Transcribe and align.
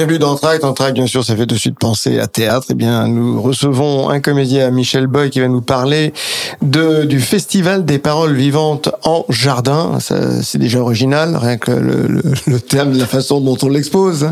Bienvenue 0.00 0.18
dans 0.18 0.30
Entracte. 0.32 0.64
Entracte, 0.64 0.94
bien 0.94 1.06
sûr, 1.06 1.22
ça 1.22 1.36
fait 1.36 1.44
de 1.44 1.54
suite 1.56 1.78
penser 1.78 2.18
à 2.20 2.26
théâtre. 2.26 2.68
Eh 2.70 2.74
bien, 2.74 3.06
nous 3.06 3.42
recevons 3.42 4.08
un 4.08 4.18
comédien, 4.20 4.70
Michel 4.70 5.06
Boy, 5.08 5.28
qui 5.28 5.40
va 5.40 5.48
nous 5.48 5.60
parler 5.60 6.14
de, 6.62 7.04
du 7.04 7.20
Festival 7.20 7.84
des 7.84 7.98
paroles 7.98 8.34
vivantes 8.34 8.88
en 9.04 9.26
jardin. 9.28 9.98
C'est 10.00 10.56
déjà 10.56 10.78
original, 10.80 11.36
rien 11.36 11.58
que 11.58 11.70
le, 11.72 12.06
le, 12.06 12.22
le 12.46 12.60
terme, 12.60 12.96
la 12.96 13.04
façon 13.04 13.42
dont 13.42 13.58
on 13.60 13.68
l'expose. 13.68 14.30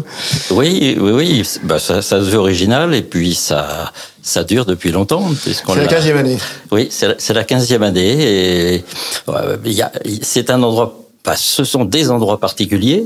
Oui, 0.52 0.96
oui, 0.98 1.11
oui. 1.12 1.43
Bah, 1.65 1.79
ça, 1.79 2.00
ça 2.00 2.21
se 2.25 2.30
veut 2.30 2.39
original 2.39 2.95
et 2.95 3.03
puis 3.03 3.35
ça, 3.35 3.93
ça 4.23 4.45
dure 4.45 4.65
depuis 4.65 4.91
longtemps. 4.91 5.23
C'est 5.38 5.66
la 5.69 5.74
l'a- 5.85 5.87
15e 6.01 6.16
année. 6.16 6.38
Oui, 6.71 6.88
c'est 6.91 7.09
la- 7.09 7.15
c'est 7.19 7.35
la 7.35 7.45
15e 7.45 7.82
année 7.82 8.74
et 8.77 8.85
il 9.66 9.73
y 9.73 9.82
a- 9.82 9.93
c'est 10.23 10.48
un 10.48 10.62
endroit, 10.62 10.98
bah, 11.27 11.35
ce 11.37 11.62
sont 11.65 11.85
des 11.85 12.10
endroits 12.10 12.41
particuliers. 12.41 13.05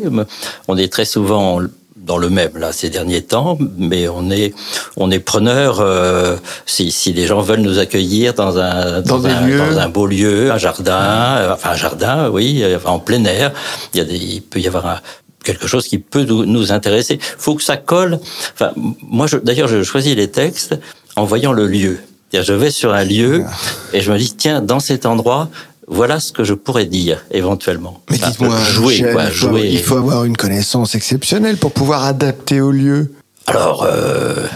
On 0.69 0.77
est 0.77 0.93
très 0.93 1.07
souvent 1.07 1.59
dans 2.05 2.19
le 2.19 2.31
même 2.31 2.57
là 2.57 2.73
ces 2.73 2.91
derniers 2.91 3.23
temps, 3.23 3.59
mais 3.79 4.09
on 4.09 4.31
est 4.31 4.55
on 4.97 5.11
est 5.11 5.19
preneur 5.19 5.81
euh, 5.81 6.37
si, 6.67 6.91
si 6.91 7.13
les 7.13 7.27
gens 7.27 7.41
veulent 7.41 7.61
nous 7.61 7.79
accueillir 7.79 8.35
dans 8.35 8.59
un 8.59 9.01
Dans 9.03 9.27
un, 9.27 9.49
dans 9.49 9.79
un 9.79 9.89
beau 9.89 10.07
lieu, 10.07 10.51
un 10.51 10.59
jardin, 10.59 11.37
euh, 11.39 11.55
enfin 11.55 11.71
un 11.71 11.77
jardin, 11.77 12.29
oui, 12.31 12.61
euh, 12.63 12.79
en 12.85 12.99
plein 12.99 13.25
air. 13.25 13.53
Il 13.95 13.99
y 13.99 14.01
a 14.01 14.05
des, 14.05 14.17
il 14.17 14.43
peut 14.43 14.61
y 14.61 14.67
avoir 14.67 14.87
un, 14.87 15.01
quelque 15.45 15.67
chose 15.67 15.87
qui 15.87 15.99
peut 15.99 16.25
nous, 16.25 16.45
nous 16.45 16.73
intéresser. 16.73 17.19
Faut 17.21 17.55
que 17.55 17.63
ça 17.63 17.77
colle. 17.77 18.19
Enfin, 18.55 18.73
moi, 19.03 19.27
d'ailleurs, 19.43 19.69
je 19.69 19.83
choisis 19.83 20.15
les 20.17 20.31
textes 20.31 20.79
en 21.17 21.25
voyant 21.25 21.53
le 21.53 21.67
lieu. 21.67 22.01
Je 22.33 22.55
vais 22.55 22.71
sur 22.71 22.95
un 22.95 23.05
lieu 23.05 23.45
et 23.93 24.01
je 24.01 24.11
me 24.11 24.17
dis 24.17 24.35
tiens, 24.35 24.63
dans 24.63 24.81
cet 24.81 25.05
endroit, 25.05 25.51
voilà 25.93 26.19
ce 26.21 26.33
que 26.33 26.43
je 26.45 26.55
pourrais 26.55 26.87
dire 26.87 27.25
éventuellement. 27.31 28.01
Mais 28.11 28.17
Enfin, 28.17 28.31
dites-moi, 28.31 28.57
jouer, 28.73 28.95
Michel, 28.95 29.13
quoi, 29.13 29.25
il, 29.25 29.31
faut, 29.31 29.49
jouer. 29.49 29.69
il 29.71 29.83
faut 29.83 29.97
avoir 29.97 30.25
une 30.25 30.37
connaissance 30.37 30.95
exceptionnelle 30.95 31.57
pour 31.59 31.73
pouvoir 31.73 32.05
adapter 32.05 32.61
au 32.61 32.71
lieu. 32.73 33.13
Alors 33.47 33.85
euh, 33.85 34.47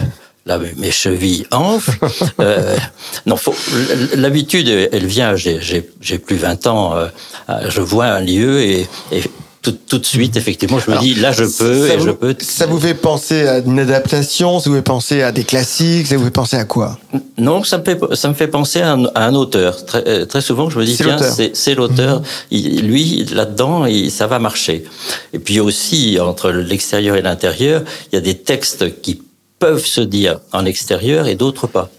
là, 0.45 0.59
mes- 0.77 0.91
chevilles 0.91 1.45
enflent. 1.51 1.99
Euh, 2.39 2.77
non, 3.25 3.35
l'habitude, 4.15 4.67
elle 4.91 5.05
vient. 5.05 5.35
J'ai, 5.35 5.81
plus 6.17 6.35
20 6.37 6.67
ans. 6.67 6.95
euh, 6.95 7.07
je 7.69 7.81
vois 7.81 8.05
un 8.05 8.19
lieu 8.21 8.61
et, 8.61 8.87
et 9.11 9.23
tout, 9.71 9.77
tout 9.87 9.97
de 9.99 10.05
suite, 10.05 10.35
effectivement, 10.37 10.79
je 10.79 10.89
me 10.91 10.97
dis 10.99 11.15
là, 11.15 11.31
je 11.31 11.43
peux 11.43 11.89
et 11.91 11.97
vous, 11.97 12.05
je 12.05 12.11
peux. 12.11 12.35
Ça 12.39 12.65
vous 12.65 12.79
fait 12.79 12.93
penser 12.93 13.47
à 13.47 13.57
une 13.59 13.79
adaptation 13.79 14.59
Ça 14.59 14.69
vous 14.69 14.75
fait 14.77 14.81
penser 14.81 15.21
à 15.21 15.31
des 15.31 15.43
classiques 15.43 16.07
Ça 16.07 16.15
vous 16.17 16.23
fait 16.25 16.31
penser 16.31 16.55
à 16.57 16.65
quoi? 16.65 16.97
Non, 17.37 17.63
ça 17.63 17.77
me 17.77 17.83
fait 17.83 17.99
ça 18.13 18.29
me 18.29 18.33
fait 18.33 18.47
penser 18.47 18.81
à 18.81 18.93
un, 18.93 19.05
à 19.15 19.25
un 19.25 19.35
auteur. 19.35 19.85
Très, 19.85 20.03
euh, 20.07 20.25
très 20.25 20.41
souvent, 20.41 20.69
je 20.69 20.79
me 20.79 20.85
dis 20.85 20.95
tiens. 20.95 21.17
Mhm. 21.17 21.49
c'est 21.53 21.75
l'auteur. 21.75 22.21
Il- 22.51 22.87
Lui, 22.87 23.25
là-dedans, 23.33 23.85
ça 24.09 24.27
va 24.27 24.39
marcher. 24.39 24.85
Et 25.33 25.39
puis 25.39 25.59
aussi 25.59 26.17
entre 26.19 26.51
l'extérieur 26.51 27.15
et 27.15 27.21
l'intérieur, 27.21 27.83
il 28.11 28.15
y 28.15 28.17
a 28.17 28.21
des 28.21 28.35
textes 28.35 29.01
qui 29.01 29.21
peuvent 29.59 29.85
se 29.85 30.01
dire 30.01 30.39
en 30.53 30.65
extérieur 30.65 31.27
et 31.27 31.35
d'autres 31.35 31.67
pas. 31.67 31.89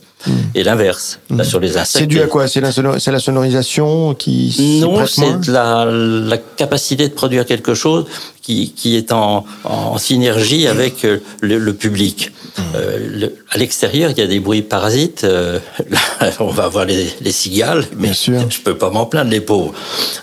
Et 0.54 0.64
l'inverse, 0.64 1.20
là 1.30 1.44
sur 1.44 1.60
les 1.60 1.76
insectes. 1.76 2.00
C'est 2.00 2.06
dû 2.06 2.20
à 2.20 2.26
quoi? 2.26 2.48
C'est 2.48 2.60
la, 2.60 2.72
sonorisation 3.20 4.14
qui 4.14 4.78
Non, 4.80 5.06
c'est 5.06 5.46
la, 5.48 5.84
la 5.84 6.38
capacité 6.38 7.08
de 7.08 7.14
produire 7.14 7.46
quelque 7.46 7.74
chose 7.74 8.06
qui, 8.48 8.72
qui 8.72 8.96
est 8.96 9.12
en, 9.12 9.44
en 9.64 9.98
synergie 9.98 10.66
avec 10.66 11.04
euh, 11.04 11.18
le, 11.42 11.58
le 11.58 11.74
public. 11.74 12.32
Mmh. 12.56 12.62
Euh, 12.76 12.98
le- 13.20 13.34
à 13.50 13.58
l'extérieur, 13.58 14.10
il 14.10 14.16
y 14.18 14.22
a 14.22 14.26
des 14.26 14.40
bruits 14.40 14.62
parasites. 14.62 15.24
euh, 15.24 15.58
là, 15.90 15.98
on 16.40 16.46
va 16.46 16.66
voir 16.68 16.86
les, 16.86 17.10
les 17.20 17.30
cigales, 17.32 17.84
mais 17.98 18.04
Bien 18.04 18.12
sûr. 18.14 18.40
je 18.50 18.60
peux 18.60 18.76
pas 18.78 18.88
m'en 18.88 19.04
plaindre, 19.04 19.30
les 19.30 19.42
pauvres. 19.42 19.74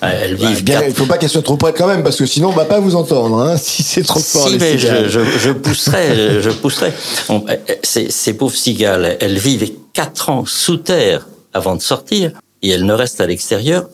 Euh, 0.03 0.09
Elles 0.23 0.35
Ouais, 0.41 0.47
vivent 0.47 0.63
bien, 0.63 0.79
quatre- 0.79 0.89
il 0.89 0.95
faut 0.95 1.05
pas 1.05 1.19
qu'elle 1.19 1.29
soit 1.29 1.43
trop 1.43 1.55
près 1.55 1.71
quand 1.73 1.85
même, 1.85 2.01
parce 2.01 2.15
que 2.17 2.25
sinon 2.25 2.49
on 2.49 2.53
va 2.53 2.65
pas 2.65 2.79
vous 2.79 2.95
entendre, 2.95 3.39
hein, 3.41 3.57
si 3.61 3.83
c'est 3.83 4.01
trop 4.01 4.19
fort. 4.19 4.47
Si, 4.47 4.53
les 4.53 4.57
mais 4.59 4.77
cigales. 4.79 5.07
je, 5.07 5.19
je, 5.23 5.39
je 5.39 5.51
pousserai, 5.51 6.41
je 6.41 6.49
pousserai. 6.49 6.93
On- 7.29 7.45
euh, 7.47 7.55
ces, 7.83 8.09
ces 8.09 8.33
pauvres 8.33 8.55
cigales, 8.55 9.17
elles 9.19 9.37
vivent 9.37 9.71
quatre 9.93 10.29
ans 10.29 10.45
sous 10.47 10.77
terre 10.77 11.27
avant 11.53 11.75
de 11.75 11.81
sortir, 11.83 12.31
et 12.63 12.69
elles 12.69 12.85
ne 12.87 12.93
restent 12.93 13.21
à 13.21 13.27
l'extérieur, 13.27 13.87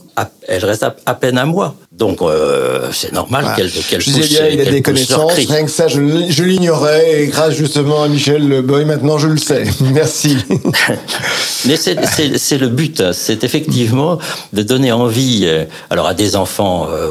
elles 0.48 0.64
restent 0.64 0.84
à, 0.84 0.96
à 1.06 1.16
peine 1.16 1.38
un 1.38 1.46
mois. 1.46 1.76
Donc 2.02 2.24
euh, 2.24 2.90
c'est 2.92 3.14
normal 3.14 3.44
Voilà. 3.46 3.64
je 3.70 3.98
disais 4.06 4.20
poussent, 4.22 4.30
bien, 4.30 4.48
il 4.48 4.60
a 4.62 4.66
des 4.72 4.82
connaissances, 4.82 5.34
rien 5.34 5.64
que 5.64 5.70
ça, 5.70 5.88
je, 5.88 6.00
je 6.30 6.44
l'ignorais, 6.44 7.22
et 7.22 7.28
grâce 7.28 7.54
justement 7.54 8.02
à 8.02 8.08
Michel 8.08 8.48
Le 8.48 8.64
Boy, 8.64 8.86
maintenant 8.86 9.20
je 9.20 9.28
le 9.28 9.38
sais. 9.38 9.66
Merci. 9.82 10.36
Mais 11.68 11.76
c'est- 11.76 12.04
c'est 12.08 12.40
c'est 12.40 12.58
le 12.58 12.70
but, 12.70 13.02
hein. 13.02 13.12
c'est 13.14 13.44
effectivement 13.44 14.18
de 14.52 14.64
donner 14.64 14.92
envie, 14.92 15.42
euh, 15.44 15.66
alors 15.92 16.08
à 16.08 16.16
des 16.16 16.36
enfants, 16.36 16.88
euh, 16.92 17.08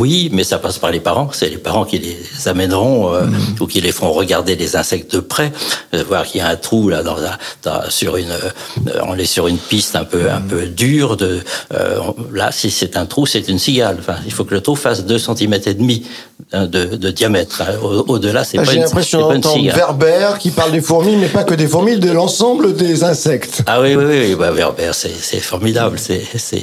oui, 0.00 0.28
mais 0.32 0.42
ça 0.42 0.58
passe 0.58 0.78
par 0.78 0.90
les 0.90 0.98
parents, 0.98 1.30
c'est 1.32 1.48
les 1.48 1.56
parents 1.56 1.84
qui 1.84 1.98
les 2.00 2.18
amèneront 2.48 3.14
euh, 3.14 3.26
ou 3.60 3.66
qui 3.68 3.80
les 3.80 3.92
feront 3.92 4.10
regarder 4.12 4.56
les 4.56 4.74
insectes 4.74 5.14
de 5.14 5.20
près, 5.20 5.52
euh, 5.94 6.02
voir 6.02 6.24
qu'il 6.26 6.40
y 6.40 6.44
a 6.44 6.48
un 6.48 6.56
trou 6.56 6.88
là 6.88 7.04
dans, 7.04 7.14
dans- 7.62 7.88
sur 7.90 8.16
une, 8.16 8.32
euh, 8.32 8.90
on 9.06 9.16
est 9.16 9.24
sur 9.24 9.46
une 9.46 9.58
piste 9.58 9.94
un 9.94 10.02
peu 10.04 10.28
un 10.28 10.40
peu 10.40 10.66
dure 10.66 11.16
de, 11.16 11.38
euh, 11.72 12.00
là 12.32 12.50
si 12.50 12.72
c'est 12.72 12.96
un 12.96 13.06
trou, 13.06 13.24
c'est 13.26 13.46
une 13.48 13.60
cigale. 13.60 13.98
Enfin, 14.00 14.16
il 14.32 14.34
faut 14.34 14.44
que 14.44 14.54
le 14.54 14.62
trou 14.62 14.74
fasse 14.74 15.04
2 15.04 15.18
cm 15.18 15.54
et 15.66 15.74
demi 15.74 16.06
de, 16.52 16.96
de 16.96 17.10
diamètre. 17.10 17.62
hein. 17.62 17.74
Au- 17.82 18.04
Au-delà, 18.14 18.44
c'est 18.44 18.58
pas 18.58 18.64
J'ai 18.64 18.76
une, 18.76 18.82
pas 18.90 19.02
une. 19.02 19.70
Werber 19.74 20.28
qui 20.38 20.50
parle 20.50 20.72
des 20.72 20.80
fourmis, 20.80 21.16
mais 21.16 21.28
pas 21.28 21.44
que 21.44 21.54
des 21.54 21.66
fourmis, 21.66 21.96
de 21.98 22.10
l'ensemble 22.10 22.74
des 22.74 23.04
insectes. 23.04 23.62
Ah 23.66 23.80
oui, 23.80 23.94
oui, 23.96 24.04
oui. 24.08 24.34
Bah, 24.34 24.50
Werber, 24.52 24.90
c'est, 24.92 25.40
formidable, 25.40 25.98
c'est, 25.98 26.22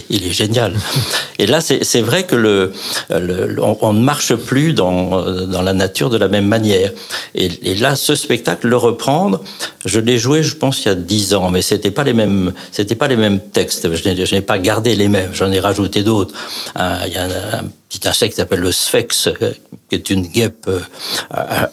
il 0.09 0.25
est 0.27 0.31
génial. 0.31 0.73
Et 1.37 1.47
là, 1.47 1.59
c'est, 1.61 2.01
vrai 2.01 2.23
que 2.23 2.35
le, 2.35 2.71
le- 3.09 3.57
on, 3.61 3.77
on 3.81 3.93
ne 3.93 4.01
marche 4.01 4.35
plus 4.35 4.73
dans, 4.73 5.21
dans 5.47 5.61
la 5.61 5.73
nature 5.73 6.09
de 6.09 6.17
la 6.17 6.27
même 6.27 6.45
manière. 6.47 6.91
Et, 7.35 7.49
et 7.63 7.75
là, 7.75 7.95
ce 7.95 8.15
spectacle, 8.15 8.67
le 8.67 8.77
reprendre, 8.77 9.41
je 9.85 9.99
l'ai 9.99 10.17
joué, 10.17 10.43
je 10.43 10.55
pense, 10.55 10.83
il 10.85 10.87
y 10.89 10.91
a 10.91 10.95
dix 10.95 11.33
ans, 11.33 11.49
mais 11.49 11.61
c'était 11.61 11.91
pas 11.91 12.03
les 12.03 12.13
mêmes, 12.13 12.53
c'était 12.71 12.95
pas 12.95 13.07
les 13.07 13.15
mêmes 13.17 13.39
textes. 13.39 13.87
Je 13.93 14.35
n'ai, 14.35 14.41
pas 14.41 14.59
gardé 14.59 14.95
les 14.95 15.07
mêmes, 15.07 15.29
j'en 15.33 15.51
ai 15.51 15.59
rajouté 15.59 16.03
d'autres. 16.03 16.33
Il 16.75 17.13
y 17.13 17.17
a 17.17 17.23
un, 17.23 17.29
un 17.59 17.63
petit 17.89 18.07
insecte 18.07 18.33
qui 18.33 18.37
s'appelle 18.37 18.59
le 18.59 18.71
sphex, 18.71 19.27
euh, 19.27 19.51
qui 19.89 19.95
est 19.95 20.09
une 20.11 20.27
guêpe 20.27 20.67
euh, 20.67 20.79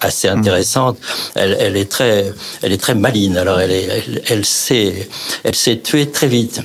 assez 0.00 0.28
intéressante. 0.28 0.96
Elle, 1.34 1.56
elle 1.60 1.76
est 1.76 1.90
très, 1.90 2.32
elle 2.62 2.72
est 2.72 2.80
très 2.80 2.94
maline. 2.94 3.36
Alors, 3.36 3.60
elle, 3.60 3.70
est, 3.70 3.84
elle, 3.84 4.22
elle 4.28 4.44
sait, 4.46 5.08
elle 5.44 5.54
sait 5.54 5.78
tuer 5.78 6.10
très 6.10 6.26
vite. 6.28 6.60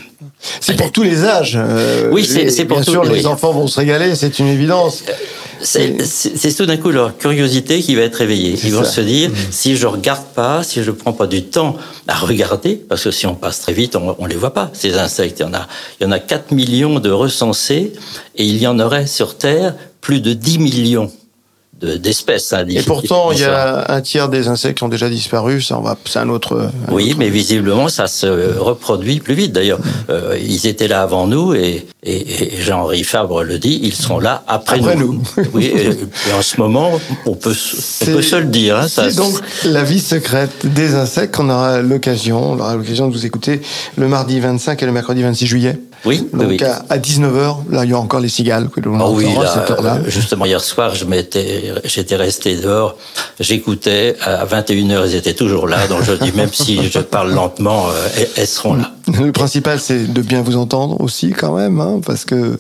C'est 0.62 0.76
pour 0.76 0.92
tous 0.92 1.04
les 1.04 1.24
âges. 1.26 1.54
euh, 1.56 2.10
Oui, 2.12 2.26
c'est- 2.26 2.66
pour 2.66 2.78
Bien 2.78 2.86
tous- 2.86 2.92
sûr, 2.92 3.04
les 3.04 3.20
oui. 3.22 3.26
enfants 3.28 3.52
vont 3.52 3.68
se 3.68 3.80
régaler, 3.80 4.16
c'est 4.16 4.40
une 4.40 4.48
évidence. 4.48 5.04
C'est 5.64 6.56
tout 6.56 6.66
d'un 6.66 6.78
coup 6.78 6.90
leur 6.92 7.18
curiosité 7.18 7.82
qui 7.82 7.96
va 7.96 8.02
être 8.04 8.22
éveillée. 8.22 8.58
C'est 8.58 8.68
Ils 8.68 8.74
vont 8.74 8.84
ça. 8.84 8.92
se 8.92 9.02
dire, 9.02 9.32
si 9.52 9.76
je 9.76 9.88
regarde 9.88 10.26
pas, 10.36 10.64
si 10.64 10.84
je 10.84 10.92
prends 10.92 11.14
pas 11.14 11.28
du 11.28 11.44
temps 11.44 11.78
à 12.08 12.16
regarder, 12.16 12.76
parce 12.76 13.04
que 13.04 13.12
si 13.12 13.26
on 13.28 13.36
passe 13.36 13.62
très 13.62 13.74
vite, 13.74 13.96
on, 13.96 14.16
on 14.20 14.26
les 14.26 14.36
voit 14.36 14.54
pas, 14.54 14.70
ces 14.74 14.98
insectes. 14.98 15.40
Il 15.40 15.44
y 15.44 15.46
en 15.46 15.54
a, 15.54 15.68
il 16.00 16.04
y 16.04 16.08
en 16.08 16.12
a 16.12 16.20
4 16.20 16.52
millions 16.52 17.00
de 17.00 17.10
recensés, 17.10 17.94
et 18.36 18.46
il 18.46 18.58
y 18.58 18.68
en 18.68 18.80
aurait 18.80 19.08
sur 19.08 19.38
Terre 19.38 19.76
plus 20.02 20.20
de 20.20 20.34
10 20.34 20.60
millions 20.60 21.12
d'espèces. 21.82 22.54
hein, 22.54 22.66
Et 22.70 22.82
pourtant, 22.82 23.32
il 23.32 23.40
y 23.40 23.44
a 23.44 23.86
un 23.92 24.02
tiers 24.02 24.30
des 24.30 24.48
insectes 24.48 24.78
qui 24.78 24.84
ont 24.84 24.90
déjà 24.90 25.10
disparu. 25.10 25.62
Ça, 25.62 25.78
on 25.78 25.82
va, 25.82 25.98
c'est 26.06 26.20
un 26.20 26.30
autre. 26.30 26.70
un 26.88 26.94
Oui, 26.94 27.10
autre- 27.10 27.16
mais 27.20 27.30
visiblement, 27.30 27.88
ça 27.90 28.08
se 28.08 28.58
reproduit 28.58 29.20
plus 29.20 29.34
vite. 29.34 29.52
D'ailleurs, 29.54 29.80
euh, 30.10 30.38
ils 30.42 30.68
étaient 30.68 30.88
là 30.88 31.02
avant 31.02 31.28
nous 31.28 31.54
et, 31.54 31.88
et, 32.04 32.58
et 32.58 32.62
Jean-Henri 32.62 33.04
Fabre 33.04 33.44
le 33.44 33.58
dit, 33.60 33.80
ils 33.84 33.94
seront 33.94 34.20
là 34.20 34.44
après, 34.48 34.80
Après 34.80 34.96
nous. 34.96 35.22
oui, 35.54 35.66
et, 35.66 35.88
et 36.30 36.34
en 36.38 36.42
ce 36.42 36.58
moment, 36.60 37.00
on 37.26 37.34
peut, 37.36 37.54
se- 37.54 38.04
on 38.04 38.14
peut 38.16 38.22
se 38.22 38.36
le 38.36 38.46
dire. 38.46 38.78
Hein, 38.78 38.88
ça, 38.88 39.10
C'est 39.10 39.18
donc 39.18 39.34
la 39.66 39.84
vie 39.84 40.00
secrète 40.00 40.52
des 40.66 40.96
insectes 40.96 41.36
qu'on 41.36 41.50
aura 41.50 41.82
l'occasion, 41.82 42.52
on 42.54 42.60
aura 42.60 42.76
l'occasion 42.76 43.08
de 43.08 43.14
vous 43.14 43.26
écouter 43.26 43.62
le 43.98 44.08
mardi 44.08 44.40
25 44.40 44.82
et 44.82 44.86
le 44.86 44.92
mercredi 44.92 45.22
26 45.24 45.48
juillet. 45.48 45.80
Oui, 46.04 46.28
oui, 46.34 46.40
Donc 46.40 46.50
oui. 46.50 46.64
à, 46.64 46.84
à 46.90 46.98
19h, 46.98 47.58
là, 47.70 47.86
il 47.86 47.92
y 47.92 47.94
a 47.94 47.98
encore 48.00 48.20
les 48.22 48.30
cigales 48.30 48.70
que 48.70 48.80
l'on 48.82 49.00
Ah 49.00 49.10
oui, 49.10 49.28
à 49.44 49.48
cette 49.48 49.70
heure-là. 49.72 49.98
euh, 49.98 50.10
justement 50.10 50.46
hier 50.46 50.60
soir, 50.62 50.96
je 50.96 51.06
m'étais, 51.06 51.72
j'étais 51.84 52.16
resté 52.16 52.56
dehors, 52.58 52.98
j'écoutais 53.40 54.16
à 54.22 54.46
21h, 54.46 55.04
ils 55.08 55.16
étaient 55.16 55.34
toujours 55.34 55.68
là, 55.68 55.88
donc 55.88 56.04
je 56.04 56.14
dis 56.14 56.32
même 56.32 56.50
si 56.52 56.90
je 56.90 57.00
parle 57.00 57.32
lentement, 57.34 57.88
euh, 57.90 58.26
elles 58.36 58.48
seront 58.48 58.76
là. 58.76 58.92
Le 59.08 59.32
principal, 59.32 59.80
c'est 59.80 60.12
de 60.12 60.22
bien 60.22 60.42
vous 60.42 60.56
entendre 60.58 61.00
aussi, 61.02 61.32
quand 61.32 61.56
même, 61.56 61.80
hein, 61.80 62.02
parce 62.06 62.26
que 62.26 62.60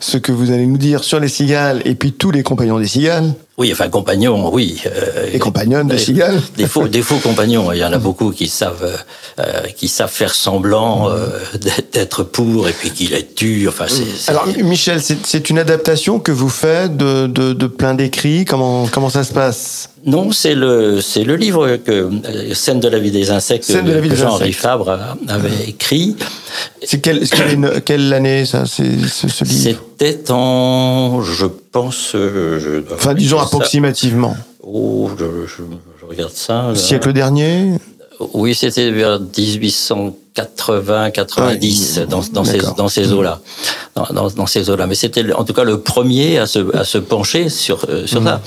ce 0.00 0.16
que 0.16 0.32
vous 0.32 0.50
allez 0.50 0.66
nous 0.66 0.78
dire 0.78 1.04
sur 1.04 1.20
les 1.20 1.28
cigales 1.28 1.80
et 1.84 1.94
puis 1.94 2.12
tous 2.12 2.30
les 2.30 2.42
compagnons 2.42 2.78
des 2.78 2.88
cigales, 2.88 3.32
Oui, 3.58 3.70
enfin, 3.70 3.90
compagnons, 3.90 4.50
oui. 4.52 4.80
Euh, 4.86 5.30
les 5.30 5.38
compagnons 5.38 5.84
de 5.84 5.96
cigales 5.98 6.40
des 6.56 6.66
faux, 6.66 6.88
des 6.88 7.02
faux 7.02 7.18
compagnons. 7.18 7.70
Il 7.72 7.78
y 7.78 7.84
en 7.84 7.92
a 7.92 7.98
beaucoup 7.98 8.30
qui 8.30 8.48
savent, 8.48 8.98
euh, 9.38 9.42
qui 9.76 9.88
savent 9.88 10.10
faire 10.10 10.34
semblant 10.34 11.10
euh, 11.10 11.28
d'être 11.92 12.22
pour 12.22 12.66
et 12.66 12.72
puis 12.72 12.90
qui 12.90 13.08
les 13.08 13.26
tuent. 13.26 13.68
Enfin, 13.68 13.84
c'est, 13.88 14.30
Alors, 14.30 14.46
Michel, 14.62 15.00
c'est 15.02 15.50
une 15.50 15.58
adaptation 15.58 16.18
que 16.18 16.32
vous 16.32 16.48
faites 16.48 16.96
de, 16.96 17.26
de, 17.26 17.52
de 17.52 17.66
plein 17.66 17.92
d'écrits. 17.92 18.46
Comment, 18.46 18.86
comment 18.86 19.10
ça 19.10 19.22
se 19.22 19.34
passe? 19.34 19.90
Non, 20.04 20.32
c'est 20.32 20.54
le 20.54 21.00
c'est 21.00 21.22
le 21.22 21.36
livre 21.36 21.76
que 21.76 21.92
euh, 21.92 22.54
Scène 22.54 22.80
de 22.80 22.88
la 22.88 22.98
vie 22.98 23.12
des 23.12 23.30
insectes 23.30 23.70
que 23.70 24.16
Jean-Henri 24.16 24.52
Fabre 24.52 24.98
avait 25.28 25.68
écrit. 25.68 26.16
C'est 26.82 27.00
quelle, 27.00 27.28
quelle 27.84 28.12
année 28.12 28.44
ça 28.44 28.64
c'est 28.66 28.98
ce, 29.06 29.44
livre? 29.44 29.80
C'était 29.98 30.30
en 30.30 31.22
je 31.22 31.46
pense 31.72 32.12
je 32.12 32.82
enfin 32.92 33.14
disons 33.14 33.40
approximativement. 33.40 34.36
Oh, 34.62 35.10
je, 35.18 35.24
je, 35.46 35.62
je, 36.00 36.06
regarde 36.06 36.32
ça. 36.32 36.72
Siècle 36.74 37.12
dernier? 37.12 37.72
Oui, 38.34 38.54
c'était 38.54 38.90
vers 38.90 39.18
1800 39.18 40.14
80, 40.34 41.10
90 41.10 42.00
dans, 42.08 42.22
dans 42.32 42.44
ces, 42.44 42.58
dans 42.76 42.88
ces 42.88 43.12
eaux-là, 43.12 43.40
dans, 43.94 44.30
dans, 44.30 44.46
ces 44.46 44.70
eaux-là. 44.70 44.86
Mais 44.86 44.94
c'était 44.94 45.30
en 45.32 45.44
tout 45.44 45.52
cas 45.52 45.64
le 45.64 45.80
premier 45.80 46.38
à 46.38 46.46
se, 46.46 46.74
à 46.74 46.84
se 46.84 46.98
pencher 46.98 47.50
sur, 47.50 47.84
euh, 47.88 48.06
sur 48.06 48.22
ça. 48.22 48.40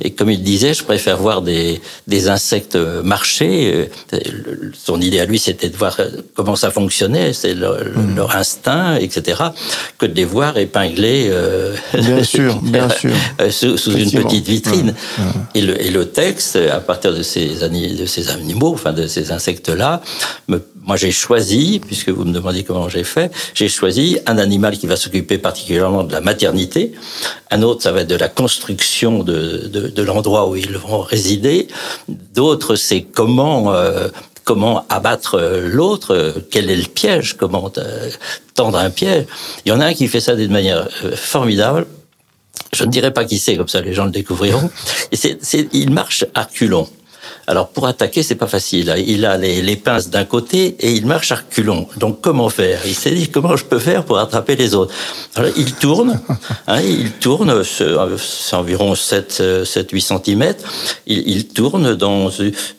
Et 0.00 0.12
comme 0.12 0.30
il 0.30 0.42
disait, 0.42 0.72
je 0.72 0.84
préfère 0.84 1.16
voir 1.16 1.42
des, 1.42 1.80
des 2.06 2.28
insectes 2.28 2.76
marcher. 2.76 3.88
Euh, 4.12 4.18
son 4.72 5.00
idée 5.00 5.18
à 5.18 5.24
lui, 5.24 5.38
c'était 5.38 5.68
de 5.68 5.76
voir 5.76 5.98
comment 6.34 6.54
ça 6.54 6.70
fonctionnait, 6.70 7.32
c'est 7.32 7.54
leur, 7.54 7.76
leur, 8.14 8.36
instinct, 8.36 8.96
etc., 8.96 9.42
que 9.98 10.06
de 10.06 10.14
les 10.14 10.24
voir 10.24 10.56
épinglés. 10.58 11.28
Euh, 11.30 11.74
bien 11.94 12.22
sûr, 12.34 12.60
bien 12.62 12.88
sûr. 13.00 13.10
sous, 13.50 13.76
sous 13.76 13.92
une 13.96 14.10
petite 14.12 14.46
vitrine. 14.46 14.94
Et, 15.54 15.60
le, 15.60 15.80
et 15.82 15.90
le 15.90 16.06
texte, 16.06 16.56
à 16.56 16.78
partir 16.80 17.12
de 17.12 17.22
ces, 17.22 17.48
de 17.48 18.06
ces 18.06 18.28
animaux, 18.30 18.72
enfin 18.72 18.92
de 18.92 19.08
ces 19.08 19.32
insectes-là, 19.32 20.02
me 20.48 20.60
moi 20.82 20.96
j'ai 20.96 21.12
choisi, 21.12 21.80
puisque 21.84 22.08
vous 22.10 22.24
me 22.24 22.32
demandez 22.32 22.64
comment 22.64 22.88
j'ai 22.88 23.04
fait, 23.04 23.32
j'ai 23.54 23.68
choisi 23.68 24.18
un 24.26 24.38
animal 24.38 24.76
qui 24.76 24.86
va 24.86 24.96
s'occuper 24.96 25.38
particulièrement 25.38 26.04
de 26.04 26.12
la 26.12 26.20
maternité, 26.20 26.92
un 27.50 27.62
autre 27.62 27.82
ça 27.82 27.92
va 27.92 28.00
être 28.00 28.08
de 28.08 28.16
la 28.16 28.28
construction 28.28 29.22
de, 29.22 29.68
de, 29.68 29.88
de 29.88 30.02
l'endroit 30.02 30.48
où 30.48 30.56
ils 30.56 30.76
vont 30.76 31.00
résider, 31.00 31.68
d'autres 32.08 32.76
c'est 32.76 33.02
comment 33.02 33.72
euh, 33.72 34.08
comment 34.44 34.84
abattre 34.88 35.40
l'autre, 35.62 36.34
quel 36.50 36.70
est 36.70 36.76
le 36.76 36.88
piège, 36.88 37.36
comment 37.36 37.70
euh, 37.78 38.10
tendre 38.54 38.78
un 38.78 38.90
piège. 38.90 39.26
Il 39.64 39.68
y 39.70 39.72
en 39.72 39.80
a 39.80 39.86
un 39.86 39.94
qui 39.94 40.08
fait 40.08 40.20
ça 40.20 40.34
d'une 40.34 40.52
manière 40.52 40.88
euh, 41.04 41.14
formidable. 41.14 41.86
Je 42.72 42.84
ne 42.84 42.90
dirais 42.90 43.12
pas 43.12 43.24
qui 43.24 43.38
c'est, 43.38 43.56
comme 43.56 43.68
ça 43.68 43.80
les 43.80 43.94
gens 43.94 44.04
le 44.04 44.10
découvriront. 44.10 44.70
Et 45.12 45.16
c'est, 45.16 45.68
il 45.72 45.90
marche 45.90 46.24
à 46.34 46.44
culon. 46.44 46.88
Alors 47.46 47.68
pour 47.68 47.86
attaquer, 47.86 48.22
c'est 48.22 48.36
pas 48.36 48.46
facile. 48.46 48.94
Il 49.06 49.26
a 49.26 49.36
les, 49.36 49.76
pinces 49.76 50.10
d'un 50.10 50.24
côté 50.24 50.76
et 50.78 50.92
il 50.92 51.06
marche 51.06 51.32
à 51.32 51.36
reculons. 51.36 51.88
Donc 51.96 52.20
comment 52.20 52.48
faire? 52.48 52.80
Il 52.86 52.94
s'est 52.94 53.10
dit 53.10 53.28
comment 53.28 53.56
je 53.56 53.64
peux 53.64 53.78
faire 53.78 54.04
pour 54.04 54.18
attraper 54.18 54.54
les 54.54 54.74
autres? 54.74 54.94
Alors, 55.34 55.50
il 55.56 55.72
tourne, 55.74 56.20
hein, 56.68 56.80
il 56.82 57.10
tourne, 57.12 57.64
c'est 57.64 58.54
environ 58.54 58.94
7, 58.94 59.64
7 59.64 59.90
8 59.90 60.00
cm. 60.00 60.54
Il, 61.06 61.28
il, 61.28 61.48
tourne 61.48 61.94
dans, 61.94 62.30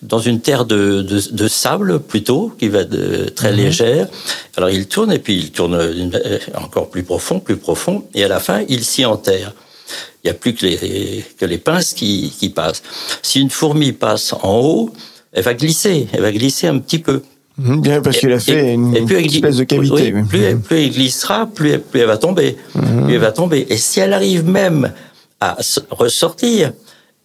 dans 0.02 0.20
une 0.20 0.40
terre 0.40 0.66
de, 0.66 1.02
de, 1.02 1.22
de 1.32 1.48
sable 1.48 2.00
plutôt, 2.00 2.54
qui 2.58 2.70
va 2.70 2.82
être 2.82 3.36
très 3.36 3.52
mhm. 3.52 3.58
légère. 3.58 4.08
Alors 4.56 4.70
il 4.70 4.88
tourne 4.88 5.12
et 5.12 5.20
puis 5.20 5.36
il 5.36 5.52
tourne 5.52 5.80
encore 6.56 6.90
plus 6.90 7.04
profond, 7.04 7.40
plus 7.40 7.58
profond, 7.58 8.06
et 8.14 8.24
à 8.24 8.28
la 8.28 8.40
fin 8.40 8.64
il 8.70 8.84
s'y 8.84 9.04
enterre. 9.04 9.54
Il 10.24 10.28
n'y 10.28 10.32
a 10.32 10.34
plus 10.34 10.54
que 10.54 10.66
les, 10.66 11.26
que 11.38 11.46
les 11.46 11.58
pinces 11.58 11.94
qui, 11.94 12.34
qui 12.38 12.50
passent. 12.50 12.84
Si 13.22 13.42
une 13.42 13.50
fourmi 13.50 13.92
passe 13.92 14.34
en 14.34 14.60
haut, 14.60 14.94
elle 15.32 15.44
va 15.44 15.54
glisser, 15.54 16.08
elle 16.14 16.22
va 16.22 16.32
glisser 16.32 16.68
un 16.68 16.80
petit 16.80 17.00
peu. 17.00 17.22
Mhm, 17.58 17.82
bien, 17.82 18.02
parce 18.02 18.18
qu'il 18.18 18.32
a 18.32 18.40
fait 18.40 18.74
une, 18.74 18.96
espèce 18.96 19.58
de 19.58 19.64
cavité. 19.64 20.12
plus, 20.28 20.42
elle, 20.44 20.60
plus, 20.60 20.78
elle, 20.78 20.92
glissera, 20.92 21.46
plus 21.46 21.72
elle, 21.72 21.82
plus 21.82 22.00
elle 22.00 22.08
va 22.08 22.18
tomber. 22.18 22.58
Mhm. 22.76 23.06
Plus 23.06 23.14
elle 23.14 23.22
va 23.22 23.32
tomber. 23.32 23.68
Et 23.70 23.78
si 23.78 24.00
elle 24.00 24.14
arrive 24.14 24.46
même 24.46 24.92
à 25.40 25.58
ressortir 25.92 26.74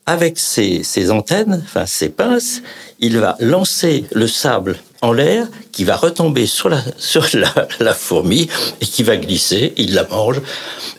avec 0.04 0.38
ses, 0.38 0.82
ses 0.82 1.10
antennes, 1.10 1.62
enfin 1.64 1.86
ses 1.86 2.08
pinces, 2.08 2.62
il 2.98 3.18
va 3.18 3.36
lancer 3.40 4.04
le 4.12 4.26
sable 4.26 4.78
en 5.02 5.12
l'air 5.12 5.46
qui 5.72 5.84
va 5.84 5.96
retomber 5.96 6.46
sur 6.46 6.68
la, 6.68 6.82
sur 6.98 7.26
la, 7.34 7.68
la, 7.80 7.94
fourmi 7.94 8.48
et 8.80 8.86
qui 8.86 9.02
va 9.02 9.16
glisser, 9.16 9.74
il 9.76 9.94
la 9.94 10.04
mange. 10.04 10.40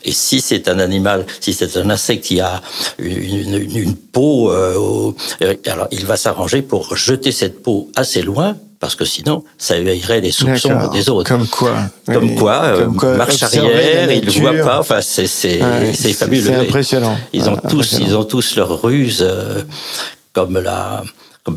Et 0.03 0.11
si 0.11 0.41
c'est 0.41 0.69
un 0.69 0.79
animal, 0.79 1.25
si 1.39 1.53
c'est 1.53 1.77
un 1.77 1.89
insecte 1.89 2.23
qui 2.23 2.39
a 2.39 2.61
une, 2.97 3.55
une, 3.55 3.77
une 3.77 3.95
peau, 3.95 4.51
euh, 4.51 5.13
euh, 5.41 5.55
alors 5.67 5.87
il 5.91 6.05
va 6.05 6.15
s'arranger 6.17 6.61
pour 6.61 6.95
jeter 6.95 7.31
cette 7.31 7.61
peau 7.61 7.89
assez 7.95 8.21
loin 8.21 8.55
parce 8.79 8.95
que 8.95 9.03
sinon, 9.03 9.43
ça 9.57 9.75
éveillerait 9.75 10.21
les 10.21 10.31
soupçons 10.31 10.87
des 10.93 11.09
autres. 11.09 11.27
Comme 11.27 11.47
quoi 11.47 11.75
Comme, 12.05 12.35
quoi, 12.35 12.63
euh, 12.63 12.87
marche 13.17 13.43
arrière, 13.43 14.09
ils 14.09 14.25
ne 14.25 14.31
voient 14.39 14.65
pas. 14.65 14.79
Enfin, 14.79 15.01
c'est 15.01 15.27
c'est 15.27 15.59
c'est 15.93 16.13
fabuleux. 16.13 16.43
C'est 16.43 16.55
impressionnant. 16.55 17.17
Ils 17.33 17.49
ont 17.49 17.57
tous 17.57 17.99
ils 17.99 18.15
ont 18.15 18.23
tous 18.23 18.55
leur 18.55 18.81
ruse, 18.81 19.27
comme 20.31 20.59
la 20.59 21.03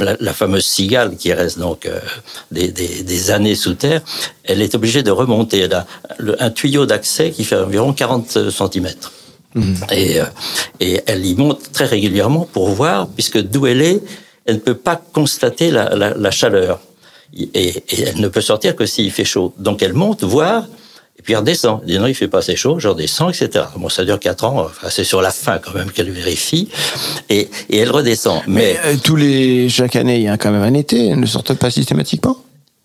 la, 0.00 0.32
fameuse 0.32 0.64
cigale 0.64 1.16
qui 1.16 1.32
reste 1.32 1.58
donc 1.58 1.86
euh, 1.86 1.98
des, 2.50 2.68
des, 2.68 3.02
des, 3.02 3.30
années 3.30 3.54
sous 3.54 3.74
terre, 3.74 4.02
elle 4.44 4.62
est 4.62 4.74
obligée 4.74 5.02
de 5.02 5.10
remonter. 5.10 5.60
Elle 5.60 5.74
a 5.74 5.86
un 6.38 6.50
tuyau 6.50 6.86
d'accès 6.86 7.30
qui 7.30 7.44
fait 7.44 7.56
environ 7.56 7.92
40 7.92 8.50
cm. 8.50 8.88
Mmh. 9.54 9.74
Et, 9.90 10.20
euh, 10.20 10.24
et 10.80 11.00
elle 11.06 11.26
y 11.26 11.34
monte 11.34 11.72
très 11.72 11.84
régulièrement 11.84 12.48
pour 12.52 12.68
voir, 12.70 13.08
puisque 13.08 13.38
d'où 13.38 13.66
elle 13.66 13.82
est, 13.82 14.00
elle 14.46 14.56
ne 14.56 14.60
peut 14.60 14.74
pas 14.74 15.00
constater 15.12 15.70
la, 15.70 15.94
la, 15.94 16.14
la 16.14 16.30
chaleur. 16.30 16.80
Et, 17.34 17.50
et, 17.54 18.02
elle 18.02 18.20
ne 18.20 18.28
peut 18.28 18.40
sortir 18.40 18.76
que 18.76 18.86
s'il 18.86 19.10
fait 19.10 19.24
chaud. 19.24 19.54
Donc 19.58 19.82
elle 19.82 19.94
monte 19.94 20.22
voir 20.22 20.66
et 21.18 21.22
puis 21.22 21.34
elle 21.34 21.40
redescend. 21.40 21.80
Elle 21.82 21.88
dit 21.88 21.98
non, 21.98 22.06
il 22.06 22.14
fait 22.14 22.28
pas 22.28 22.38
assez 22.38 22.56
chaud, 22.56 22.78
je 22.78 22.88
redescends, 22.88 23.28
etc. 23.30 23.66
Bon, 23.76 23.88
ça 23.88 24.04
dure 24.04 24.18
quatre 24.18 24.44
ans. 24.44 24.64
Enfin, 24.64 24.88
c'est 24.90 25.04
sur 25.04 25.22
la 25.22 25.30
fin 25.30 25.58
quand 25.58 25.74
même 25.74 25.90
qu'elle 25.90 26.10
vérifie. 26.10 26.68
Et, 27.28 27.48
et 27.70 27.78
elle 27.78 27.90
redescend. 27.90 28.42
Mais, 28.46 28.78
euh, 28.84 28.96
tous 29.02 29.16
les 29.16 29.68
chaque 29.68 29.96
année, 29.96 30.16
il 30.16 30.22
y 30.22 30.28
a 30.28 30.36
quand 30.38 30.50
même 30.50 30.62
un 30.62 30.74
été. 30.74 31.08
Elles 31.08 31.20
ne 31.20 31.26
sortent 31.26 31.54
pas 31.54 31.70
systématiquement? 31.70 32.38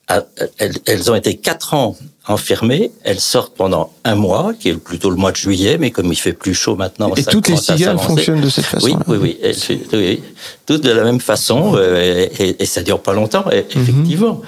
Ah, 0.07 0.23
elles, 0.57 0.75
elles, 0.85 1.11
ont 1.11 1.15
été 1.15 1.35
quatre 1.35 1.73
ans 1.73 1.97
enfermées. 2.27 2.91
Elles 3.03 3.19
sortent 3.19 3.55
pendant 3.55 3.91
un 4.03 4.15
mois, 4.15 4.53
qui 4.59 4.69
est 4.69 4.73
plutôt 4.73 5.09
le 5.09 5.15
mois 5.15 5.31
de 5.31 5.37
juillet, 5.37 5.77
mais 5.77 5.91
comme 5.91 6.11
il 6.11 6.15
fait 6.15 6.33
plus 6.33 6.53
chaud 6.53 6.75
maintenant, 6.75 7.13
et 7.15 7.23
toutes 7.23 7.47
les 7.47 7.57
cigales 7.57 7.99
fonctionnent 7.99 8.41
de 8.41 8.49
cette 8.49 8.65
façon. 8.65 8.87
Oui, 8.87 8.95
oui, 9.07 9.37
oui, 9.41 9.81
oui, 9.93 10.21
toutes 10.65 10.83
de 10.83 10.91
la 10.91 11.03
même 11.03 11.19
façon, 11.19 11.73
euh, 11.75 12.27
et, 12.39 12.61
et, 12.61 12.65
ça 12.65 12.81
dure 12.81 13.01
pas 13.01 13.13
longtemps, 13.13 13.45
mhm. 13.45 13.63
effectivement. 13.69 14.41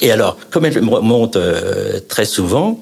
Et 0.00 0.10
alors, 0.10 0.36
comme 0.50 0.64
elles 0.64 0.80
montent 0.80 1.36
euh, 1.36 2.00
très 2.08 2.24
souvent, 2.24 2.80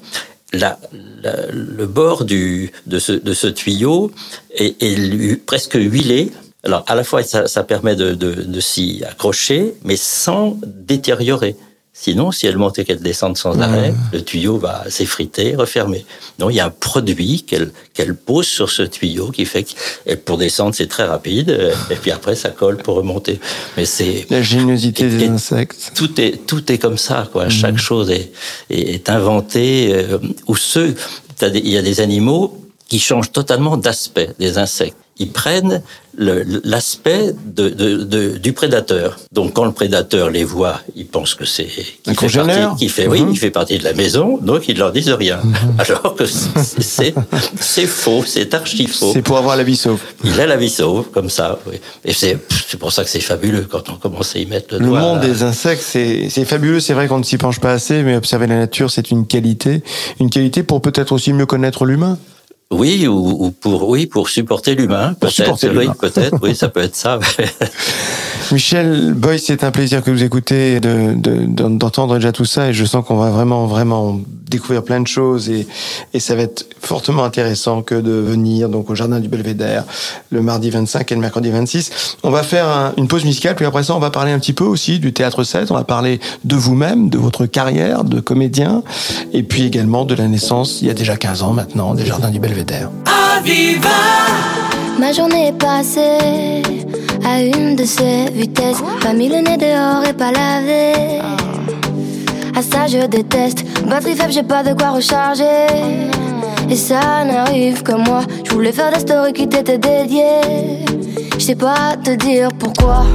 la, 0.53 0.79
la, 1.23 1.35
le 1.51 1.85
bord 1.85 2.25
du, 2.25 2.71
de, 2.85 2.99
ce, 2.99 3.13
de 3.13 3.33
ce 3.33 3.47
tuyau 3.47 4.11
est, 4.53 4.81
est 4.81 5.45
presque 5.45 5.75
huilé 5.75 6.31
alors, 6.63 6.83
à 6.87 6.95
la 6.95 7.03
fois, 7.03 7.23
ça, 7.23 7.47
ça 7.47 7.63
permet 7.63 7.95
de, 7.95 8.13
de, 8.13 8.33
de 8.33 8.59
s'y 8.59 9.03
accrocher, 9.03 9.73
mais 9.83 9.95
sans 9.95 10.59
détériorer. 10.63 11.55
Sinon, 11.93 12.31
si 12.31 12.47
elle 12.47 12.57
monte 12.57 12.79
et 12.79 12.85
qu'elle 12.85 13.01
descend 13.01 13.35
sans 13.37 13.59
arrêt, 13.59 13.93
le 14.13 14.23
tuyau 14.23 14.57
va 14.57 14.85
s'effriter, 14.89 15.55
refermer. 15.55 16.05
Non, 16.39 16.49
il 16.49 16.55
y 16.55 16.61
a 16.61 16.65
un 16.65 16.69
produit 16.69 17.43
qu'elle 17.43 17.71
qu'elle 17.93 18.15
pose 18.15 18.47
sur 18.47 18.69
ce 18.69 18.83
tuyau 18.83 19.29
qui 19.29 19.43
fait 19.43 19.63
que 19.65 20.15
pour 20.15 20.37
descendre 20.37 20.73
c'est 20.73 20.87
très 20.87 21.03
rapide 21.03 21.73
et 21.89 21.95
puis 21.95 22.11
après 22.11 22.35
ça 22.35 22.49
colle 22.49 22.77
pour 22.77 22.95
remonter. 22.95 23.41
Mais 23.75 23.85
c'est 23.85 24.25
la 24.29 24.41
géniosité 24.41 25.09
des 25.09 25.27
insectes. 25.27 25.91
Tout 25.93 26.19
est 26.21 26.47
tout 26.47 26.71
est 26.71 26.77
comme 26.77 26.97
ça 26.97 27.27
quoi. 27.29 27.47
Mmh. 27.47 27.51
Chaque 27.51 27.77
chose 27.77 28.09
est 28.09 28.31
est, 28.69 29.09
inventé 29.09 29.93
euh, 29.93 30.17
ou 30.47 30.55
ceux 30.55 30.95
il 31.41 31.69
y 31.69 31.77
a 31.77 31.81
des 31.81 31.99
animaux 31.99 32.57
qui 32.87 32.99
changent 32.99 33.31
totalement 33.33 33.75
d'aspect 33.75 34.29
des 34.39 34.57
insectes 34.57 34.95
ils 35.21 35.31
prennent 35.31 35.81
l'aspect 36.17 37.33
de, 37.45 37.69
de, 37.69 38.03
de, 38.03 38.37
du 38.37 38.51
prédateur. 38.53 39.17
Donc 39.31 39.53
quand 39.53 39.63
le 39.63 39.71
prédateur 39.71 40.29
les 40.29 40.43
voit, 40.43 40.81
il 40.95 41.05
pense 41.05 41.35
que 41.35 41.45
c'est 41.45 41.69
un 42.07 42.13
congénère, 42.13 42.75
qui 42.77 42.89
fait, 42.89 43.07
oui, 43.07 43.21
mhm. 43.21 43.29
il 43.31 43.37
fait 43.37 43.49
partie 43.49 43.77
de 43.77 43.83
la 43.83 43.93
maison, 43.93 44.37
donc 44.37 44.67
ils 44.67 44.77
leur 44.77 44.91
disent 44.91 45.09
rien. 45.11 45.39
Mhm. 45.41 45.53
Alors 45.77 46.15
que 46.15 46.25
c'est 46.25 47.87
faux, 47.87 48.23
c'est 48.25 48.53
archi 48.53 48.87
faux. 48.87 49.11
C'est 49.13 49.21
pour 49.21 49.37
avoir 49.37 49.55
la 49.55 49.63
vie 49.63 49.77
sauve. 49.77 50.01
Il 50.23 50.39
a 50.41 50.47
la 50.47 50.57
vie 50.57 50.69
sauve 50.69 51.09
comme 51.11 51.29
ça. 51.29 51.59
Oui. 51.67 51.79
Et 52.03 52.13
c'est 52.13 52.37
pour 52.79 52.91
ça 52.91 53.03
que 53.03 53.09
c'est 53.09 53.21
fabuleux 53.21 53.67
quand 53.69 53.89
on 53.89 53.95
commence 53.95 54.35
à 54.35 54.39
y 54.39 54.45
mettre 54.45 54.73
le, 54.73 54.79
le 54.79 54.87
doigt. 54.87 54.99
Le 54.99 55.05
monde 55.05 55.21
des 55.21 55.43
insectes, 55.43 55.83
c'est 55.83 56.45
fabuleux. 56.45 56.79
C'est 56.79 56.93
vrai 56.93 57.07
qu'on 57.07 57.19
ne 57.19 57.23
s'y 57.23 57.37
penche 57.37 57.59
pas 57.59 57.71
assez, 57.71 58.03
mais 58.03 58.15
observer 58.15 58.47
la 58.47 58.57
nature, 58.57 58.91
c'est 58.91 59.11
une 59.11 59.27
qualité, 59.27 59.83
une 60.19 60.29
qualité 60.29 60.63
pour 60.63 60.81
peut-être 60.81 61.13
aussi 61.13 61.31
mieux 61.31 61.45
connaître 61.45 61.85
l'humain. 61.85 62.17
Oui, 62.71 63.05
ou, 63.07 63.51
pour 63.51 63.89
oui 63.89 64.07
pour 64.07 64.29
supporter 64.29 64.75
l'humain, 64.75 65.13
peut-être. 65.19 65.67
Oui, 65.75 65.87
peut-être. 65.99 66.37
Oui, 66.41 66.55
ça 66.55 66.69
peut 66.69 66.81
être 66.81 66.95
ça. 66.95 67.19
Michel 68.51 69.13
Boy, 69.13 69.39
c'est 69.39 69.63
un 69.63 69.71
plaisir 69.71 70.03
que 70.03 70.11
vous 70.11 70.23
écoutez 70.23 70.79
d'entendre 70.79 72.13
de, 72.13 72.19
déjà 72.19 72.31
tout 72.31 72.45
ça, 72.45 72.69
et 72.69 72.73
je 72.73 72.85
sens 72.85 73.05
qu'on 73.05 73.17
va 73.17 73.29
vraiment 73.29 73.65
vraiment 73.65 74.19
découvrir 74.49 74.83
plein 74.83 74.99
de 74.99 75.07
choses, 75.07 75.49
et, 75.49 75.65
et 76.13 76.19
ça 76.19 76.35
va 76.35 76.41
être 76.43 76.65
fortement 76.81 77.23
intéressant 77.23 77.81
que 77.81 77.95
de 77.95 78.11
venir 78.11 78.67
donc 78.67 78.89
au 78.89 78.95
jardin 78.95 79.21
du 79.21 79.29
Belvédère 79.29 79.85
le 80.29 80.41
mardi 80.41 80.69
25 80.69 81.09
et 81.11 81.15
le 81.15 81.21
mercredi 81.21 81.49
26. 81.49 82.17
On 82.23 82.29
va 82.29 82.43
faire 82.43 82.93
une 82.97 83.07
pause 83.07 83.23
musicale, 83.23 83.55
puis 83.55 83.65
après 83.65 83.83
ça, 83.83 83.95
on 83.95 83.99
va 83.99 84.09
parler 84.09 84.31
un 84.33 84.39
petit 84.39 84.53
peu 84.53 84.65
aussi 84.65 84.99
du 84.99 85.13
théâtre 85.13 85.43
7. 85.43 85.71
On 85.71 85.75
va 85.75 85.85
parler 85.85 86.19
de 86.43 86.55
vous-même, 86.55 87.09
de 87.09 87.17
votre 87.17 87.45
carrière 87.45 88.03
de 88.03 88.19
comédien, 88.19 88.83
et 89.31 89.43
puis 89.43 89.63
également 89.63 90.03
de 90.03 90.15
la 90.15 90.27
naissance 90.27 90.81
il 90.81 90.87
y 90.87 90.91
a 90.91 90.93
déjà 90.93 91.15
15 91.15 91.43
ans 91.43 91.53
maintenant 91.53 91.93
des 91.93 92.05
jardins 92.05 92.29
du 92.29 92.39
Belvédère. 92.39 92.60
Ma 94.99 95.11
journée 95.13 95.47
est 95.47 95.57
passée 95.57 96.61
à 97.25 97.41
une 97.41 97.75
de 97.75 97.83
ces 97.85 98.29
vitesses. 98.31 98.83
Pas 99.01 99.13
mis 99.13 99.29
le 99.29 99.37
nez 99.37 99.57
dehors 99.57 100.03
et 100.07 100.13
pas 100.13 100.31
lavé. 100.31 101.19
À 102.55 102.61
ça 102.61 102.85
je 102.87 103.07
déteste. 103.07 103.65
Batterie 103.87 104.15
faible, 104.15 104.31
j'ai 104.31 104.43
pas 104.43 104.63
de 104.63 104.73
quoi 104.73 104.91
recharger. 104.91 105.65
Et 106.69 106.75
ça 106.75 107.23
n'arrive 107.25 107.81
que 107.81 107.93
moi. 107.93 108.21
Je 108.43 108.51
voulais 108.51 108.71
faire 108.71 108.91
des 108.91 108.99
stories 108.99 109.33
qui 109.33 109.47
t'étaient 109.47 109.79
dédiées. 109.79 110.85
Je 111.33 111.43
sais 111.43 111.55
pas 111.55 111.95
te 112.03 112.11
dire 112.11 112.49
pourquoi. 112.59 113.05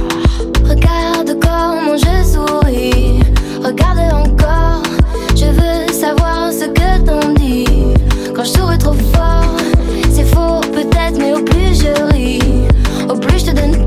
Regarde 0.67 1.37
comment 1.41 1.95
je 1.95 2.23
souris. 2.33 3.21
Regarde 3.63 3.99
encore. 4.11 4.83
Je 5.35 5.45
veux 5.45 5.93
savoir 5.93 6.51
ce 6.51 6.65
que 6.65 7.05
t'en 7.05 7.33
dis. 7.33 7.66
Quand 8.37 8.43
je 8.43 8.51
souris 8.51 8.77
trop 8.77 8.93
fort, 8.93 9.57
c'est 10.11 10.23
faux 10.23 10.61
peut-être, 10.71 11.17
mais 11.17 11.33
au 11.33 11.41
plus 11.41 11.73
je 11.73 12.13
ris, 12.13 12.39
au 13.09 13.15
plus 13.15 13.39
je 13.39 13.45
te 13.45 13.51
donne 13.55 13.86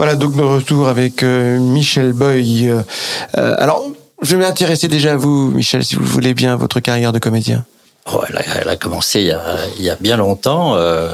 Voilà 0.00 0.16
donc 0.16 0.34
nos 0.34 0.48
retours 0.54 0.88
avec 0.88 1.22
euh, 1.22 1.58
Michel 1.58 2.14
Boy. 2.14 2.70
Euh, 2.70 2.80
euh, 3.36 3.54
alors, 3.58 3.84
je 4.22 4.34
vais 4.34 4.42
m'intéresser 4.42 4.88
déjà 4.88 5.12
à 5.12 5.16
vous, 5.16 5.50
Michel, 5.50 5.84
si 5.84 5.94
vous 5.94 6.00
le 6.00 6.06
voulez 6.06 6.32
bien, 6.32 6.56
votre 6.56 6.80
carrière 6.80 7.12
de 7.12 7.18
comédien. 7.18 7.66
Oh, 8.10 8.22
elle, 8.26 8.38
a, 8.38 8.40
elle 8.62 8.68
a 8.70 8.76
commencé 8.76 9.20
il 9.20 9.26
y 9.26 9.30
a, 9.30 9.42
il 9.78 9.84
y 9.84 9.90
a 9.90 9.96
bien 10.00 10.16
longtemps. 10.16 10.74
euh, 10.76 11.12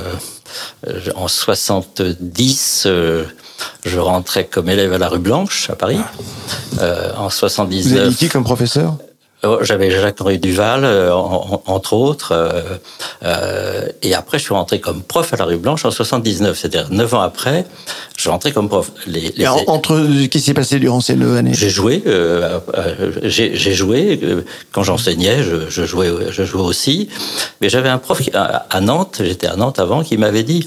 en 1.17 1.27
70, 1.27 2.85
euh, 2.87 3.25
je 3.85 3.99
rentrais 3.99 4.45
comme 4.45 4.69
élève 4.69 4.93
à 4.93 4.99
la 4.99 5.09
rue 5.09 5.19
Blanche, 5.19 5.69
à 5.69 5.75
Paris. 5.75 5.99
Euh, 6.81 7.11
en 7.17 7.27
Vous 7.27 7.27
avez 7.27 7.31
79, 7.31 8.09
dit 8.11 8.17
qui 8.17 8.29
comme 8.29 8.45
professeur? 8.45 8.99
J'avais 9.63 9.91
Jacques-Henri 9.93 10.39
Duval, 10.39 10.85
euh, 10.85 11.15
en- 11.15 11.63
en- 11.67 11.73
entre 11.73 11.93
autres. 11.93 12.33
euh, 12.33 12.63
euh, 13.25 13.87
et 14.03 14.15
après, 14.15 14.39
je 14.39 14.45
suis 14.45 14.55
rentré 14.55 14.81
comme 14.81 15.03
prof 15.03 15.33
à 15.33 15.37
la 15.37 15.45
rue 15.45 15.57
Blanche 15.57 15.85
en 15.85 15.91
79. 15.91 16.59
C'est-à-dire, 16.59 16.91
neuf 16.91 17.15
ans 17.15 17.21
après, 17.21 17.65
je 18.17 18.23
suis 18.23 18.31
rentré 18.31 18.51
comme 18.53 18.69
prof. 18.69 18.91
Les, 19.07 19.33
en- 19.47 19.63
Entre 19.69 19.97
Qu'est-ce 19.97 20.29
qui 20.29 20.41
s'est 20.41 20.55
passé 20.55 20.79
durant 20.81 21.01
ces 21.01 21.15
neuf 21.15 21.37
années? 21.37 21.55
J'ai 21.55 21.69
joué, 21.71 22.03
euh, 22.07 22.59
euh, 22.77 23.13
j'ai 23.23 23.55
j'ai 23.57 23.73
joué 23.75 24.19
euh, 24.23 24.43
quand 24.73 24.83
j'enseignais, 24.83 25.43
je, 25.45 25.69
je 25.71 25.85
jouais, 25.85 26.11
je 26.31 26.43
jouais 26.45 26.63
aussi. 26.63 27.09
Mais 27.61 27.69
j'avais 27.69 27.89
un 27.89 27.99
prof 27.99 28.21
qui- 28.21 28.33
à, 28.35 28.67
à 28.69 28.81
Nantes, 28.81 29.21
j'étais 29.23 29.47
à 29.47 29.55
Nantes 29.57 29.79
avant, 29.79 30.03
qui 30.03 30.17
m'avait 30.17 30.43
dit 30.45 30.67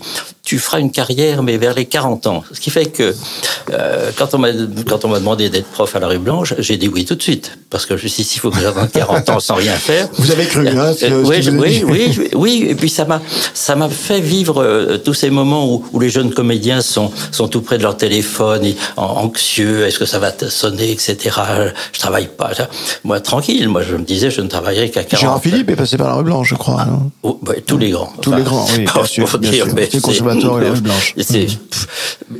tu 0.50 0.58
feras 0.58 0.80
une 0.80 0.90
carrière, 0.92 1.44
mais 1.44 1.58
vers 1.58 1.76
les 1.76 1.86
40 1.86 2.26
ans. 2.26 2.44
Ce 2.52 2.60
qui 2.60 2.72
fait 2.72 2.88
que 2.88 3.14
euh, 3.72 4.10
quand 4.18 4.34
on 4.34 4.40
m'a 4.40 4.48
quand 4.90 5.06
on 5.06 5.10
m'a 5.10 5.20
demandé 5.20 5.48
d'être 5.50 5.68
prof 5.68 5.96
à 5.96 6.00
la 6.00 6.08
rue 6.08 6.18
Blanche, 6.18 6.56
j'ai 6.58 6.76
dit 6.78 6.88
oui 6.88 7.06
tout 7.06 7.14
de 7.14 7.22
suite 7.22 7.60
parce 7.70 7.86
que 7.86 7.96
je 7.98 8.04
me 8.06 8.08
suis 8.08 8.24
dit 8.24 8.30
s'il 8.30 8.42
faut 8.42 8.50
que 8.50 8.60
j'attende 8.60 8.90
40 8.92 9.30
ans 9.30 9.40
sans 9.40 9.54
rien 9.54 9.74
faire. 9.74 10.08
Vous 10.18 10.32
avez 10.32 10.46
cru, 10.48 10.68
hein, 10.68 10.92
ce- 11.00 11.06
Euh, 11.06 11.22
oui, 11.24 11.42
vous 11.42 11.60
oui, 11.60 11.84
oui, 11.86 12.30
oui, 12.34 12.66
et 12.68 12.74
puis 12.74 12.90
ça 12.90 13.06
m'a, 13.06 13.22
ça 13.54 13.76
m'a 13.76 13.90
fait 13.90 14.22
vivre 14.22 14.64
euh, 14.64 14.98
tous 14.98 15.14
ces 15.14 15.30
moments 15.30 15.72
où, 15.72 15.86
où 15.94 16.00
les 16.00 16.10
jeunes 16.10 16.34
comédiens 16.34 16.82
sont, 16.82 17.12
sont 17.32 17.48
tout 17.48 17.62
près 17.62 17.78
de 17.78 17.84
leur 17.84 17.96
téléphone, 17.96 18.66
et 18.66 18.76
anxieux, 18.98 19.86
est-ce 19.86 20.00
que 20.00 20.06
ça 20.06 20.18
va 20.18 20.32
te 20.32 20.46
sonner, 20.50 20.90
etc. 20.92 21.16
Je 21.94 22.00
travaille 22.00 22.28
pas. 22.28 22.52
Moi, 23.04 23.20
tranquille, 23.20 23.68
moi, 23.70 23.84
je 23.84 23.96
me 23.96 24.04
disais, 24.04 24.32
je 24.32 24.42
ne 24.42 24.48
travaillerai 24.48 24.90
qu'à 24.90 25.04
40 25.04 25.20
Gérard 25.22 25.42
Philippe 25.44 25.70
est 25.70 25.76
passé 25.76 25.96
par 25.98 26.08
la 26.08 26.16
rue 26.16 26.24
Blanche, 26.24 26.50
je 26.50 26.56
crois. 26.56 26.86
non? 26.86 27.12
Oh, 27.22 27.40
bah, 27.44 27.54
tous 27.66 27.78
les 27.78 27.92
grands. 27.92 28.12
Tous 28.22 28.34
les 28.34 28.42
grands, 28.44 28.66
oui, 28.76 28.86
bien 28.86 29.04
sûr, 29.06 29.38
bien 29.38 29.52
dire, 29.52 29.66
sûr. 29.66 29.76
Et 30.40 30.64
la 30.64 30.72
Blanche. 30.82 31.14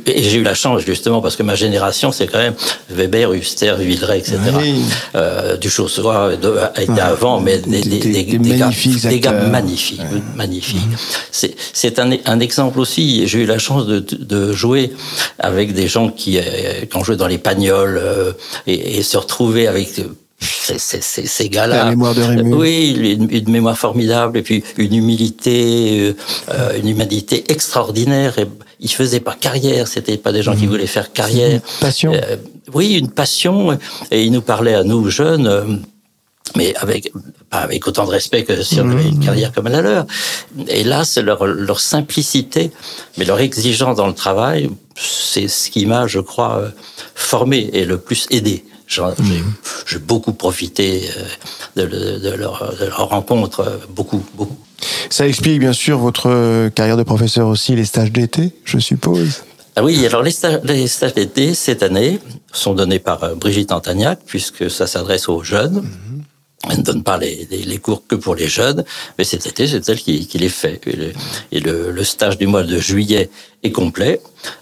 j'ai 0.06 0.36
eu 0.36 0.42
la 0.42 0.54
chance, 0.54 0.82
justement, 0.84 1.20
parce 1.20 1.36
que 1.36 1.42
ma 1.42 1.54
génération, 1.54 2.12
c'est 2.12 2.26
quand 2.26 2.38
même 2.38 2.54
Weber, 2.90 3.32
Huster, 3.32 3.74
Villeray, 3.78 4.18
etc. 4.18 4.38
Oui. 4.58 4.82
Euh, 5.14 5.56
Duchossois 5.56 6.36
de- 6.36 6.56
a 6.74 6.82
été 6.82 7.00
avant, 7.00 7.40
mais 7.40 7.58
des, 7.58 7.80
Des- 7.82 7.98
des, 7.98 7.98
des- 7.98 8.38
des 8.38 8.50
gars- 8.56 8.66
magnifiques 8.66 9.06
des 9.06 9.20
gars 9.20 9.30
acteurs. 9.30 9.48
magnifiques, 9.50 10.00
magnifiques. 10.36 10.80
C'est, 11.30 11.54
c'est 11.72 11.98
un, 11.98 12.10
un 12.24 12.40
exemple 12.40 12.80
aussi. 12.80 13.26
J'ai 13.26 13.40
eu 13.40 13.46
la 13.46 13.58
chance 13.58 13.86
de, 13.86 14.00
de 14.00 14.52
jouer 14.52 14.92
avec 15.38 15.72
des 15.74 15.88
gens 15.88 16.08
qui, 16.08 16.38
euh, 16.38 16.42
qui 16.90 16.96
ont 16.96 17.04
joué 17.04 17.16
dans 17.16 17.26
les 17.26 17.38
Pagnols 17.38 17.98
euh, 18.02 18.32
et, 18.66 18.98
et 18.98 19.02
se 19.02 19.16
retrouver 19.16 19.66
avec 19.66 19.98
euh, 19.98 20.04
ces, 20.40 21.48
gars-là. 21.48 21.84
La 21.84 21.90
mémoire 21.90 22.14
de 22.14 22.22
Rému. 22.22 22.54
Oui, 22.54 22.94
une, 22.96 23.30
une 23.30 23.50
mémoire 23.50 23.76
formidable 23.76 24.38
et 24.38 24.42
puis 24.42 24.64
une 24.78 24.94
humilité, 24.94 26.14
euh, 26.50 26.78
une 26.78 26.88
humanité 26.88 27.44
extraordinaire. 27.48 28.38
Et 28.38 28.46
ils 28.80 28.90
faisaient 28.90 29.20
pas 29.20 29.34
carrière, 29.34 29.88
c'était 29.88 30.16
pas 30.16 30.32
des 30.32 30.42
gens 30.42 30.56
qui 30.56 30.66
voulaient 30.66 30.86
faire 30.86 31.12
carrière. 31.12 31.52
Une 31.52 31.60
passion. 31.80 32.12
Euh, 32.14 32.36
oui, 32.72 32.94
une 32.94 33.10
passion. 33.10 33.78
Et 34.10 34.24
ils 34.24 34.32
nous 34.32 34.42
parlaient 34.42 34.74
à 34.74 34.84
nous 34.84 35.10
jeunes. 35.10 35.46
euh, 35.46 35.64
mais 36.56 36.74
avec 36.76 37.12
pas 37.48 37.58
avec 37.58 37.86
autant 37.86 38.04
de 38.06 38.10
respect 38.10 38.44
que 38.44 38.62
si 38.62 38.80
on 38.80 38.90
avait 38.90 39.08
une 39.08 39.24
carrière 39.24 39.52
comme 39.52 39.68
la 39.68 39.82
leur. 39.82 40.06
Et 40.68 40.84
là, 40.84 41.04
c'est 41.04 41.22
leur, 41.22 41.46
leur 41.46 41.80
simplicité, 41.80 42.70
mais 43.18 43.24
leur 43.24 43.40
exigence 43.40 43.96
dans 43.96 44.06
le 44.06 44.14
travail, 44.14 44.70
c'est 44.96 45.48
ce 45.48 45.70
qui 45.70 45.86
m'a, 45.86 46.06
je 46.06 46.20
crois, 46.20 46.58
euh, 46.58 46.70
formé 47.14 47.70
et 47.72 47.84
le 47.84 47.98
plus 47.98 48.26
aidé. 48.30 48.64
J'ai 49.86 49.98
beaucoup 49.98 50.32
profité 50.32 51.08
euh, 51.16 51.22
de, 51.76 51.82
le- 51.82 52.18
de 52.18 52.30
leur, 52.30 52.74
de 52.78 52.86
leur 52.86 53.08
rencontre, 53.08 53.60
euh, 53.60 53.76
beaucoup, 53.88 54.22
beaucoup. 54.34 54.58
Ça 55.10 55.26
explique 55.26 55.60
bien 55.60 55.72
sûr 55.72 55.98
votre 55.98 56.68
carrière 56.70 56.96
de 56.96 57.02
professeur 57.02 57.46
aussi, 57.46 57.76
les 57.76 57.84
stages 57.84 58.10
d'été, 58.12 58.52
je 58.64 58.78
suppose. 58.78 59.42
Ah 59.76 59.84
oui, 59.84 60.04
alors 60.04 60.22
les 60.22 60.32
stages, 60.32 60.60
les 60.64 60.88
stages 60.88 61.14
d'été 61.14 61.54
cette 61.54 61.82
année 61.82 62.18
sont 62.52 62.74
donnés 62.74 62.98
par 62.98 63.22
euh, 63.22 63.34
Brigitte 63.34 63.72
Antagnac 63.72 64.18
puisque 64.26 64.70
ça 64.70 64.86
s'adresse 64.86 65.28
aux 65.28 65.42
jeunes. 65.44 65.82
Mhm. 65.82 66.22
Elle 66.68 66.78
ne 66.78 66.82
donne 66.82 67.02
pas 67.02 67.16
les, 67.16 67.48
les, 67.50 67.78
cours 67.78 68.06
que 68.06 68.14
pour 68.14 68.34
les 68.34 68.46
jeunes, 68.48 68.84
mais 69.16 69.24
cet 69.24 69.46
été, 69.46 69.66
c'est 69.66 69.88
elle 69.88 69.98
qui, 69.98 70.26
qui, 70.26 70.36
les 70.36 70.50
fait. 70.50 70.78
Et, 71.52 71.58
le, 71.60 71.90
le, 71.90 72.04
stage 72.04 72.36
du 72.36 72.46
mois 72.46 72.64
de 72.64 72.78
juillet 72.78 73.30
est 73.62 73.72
complet, 73.72 74.20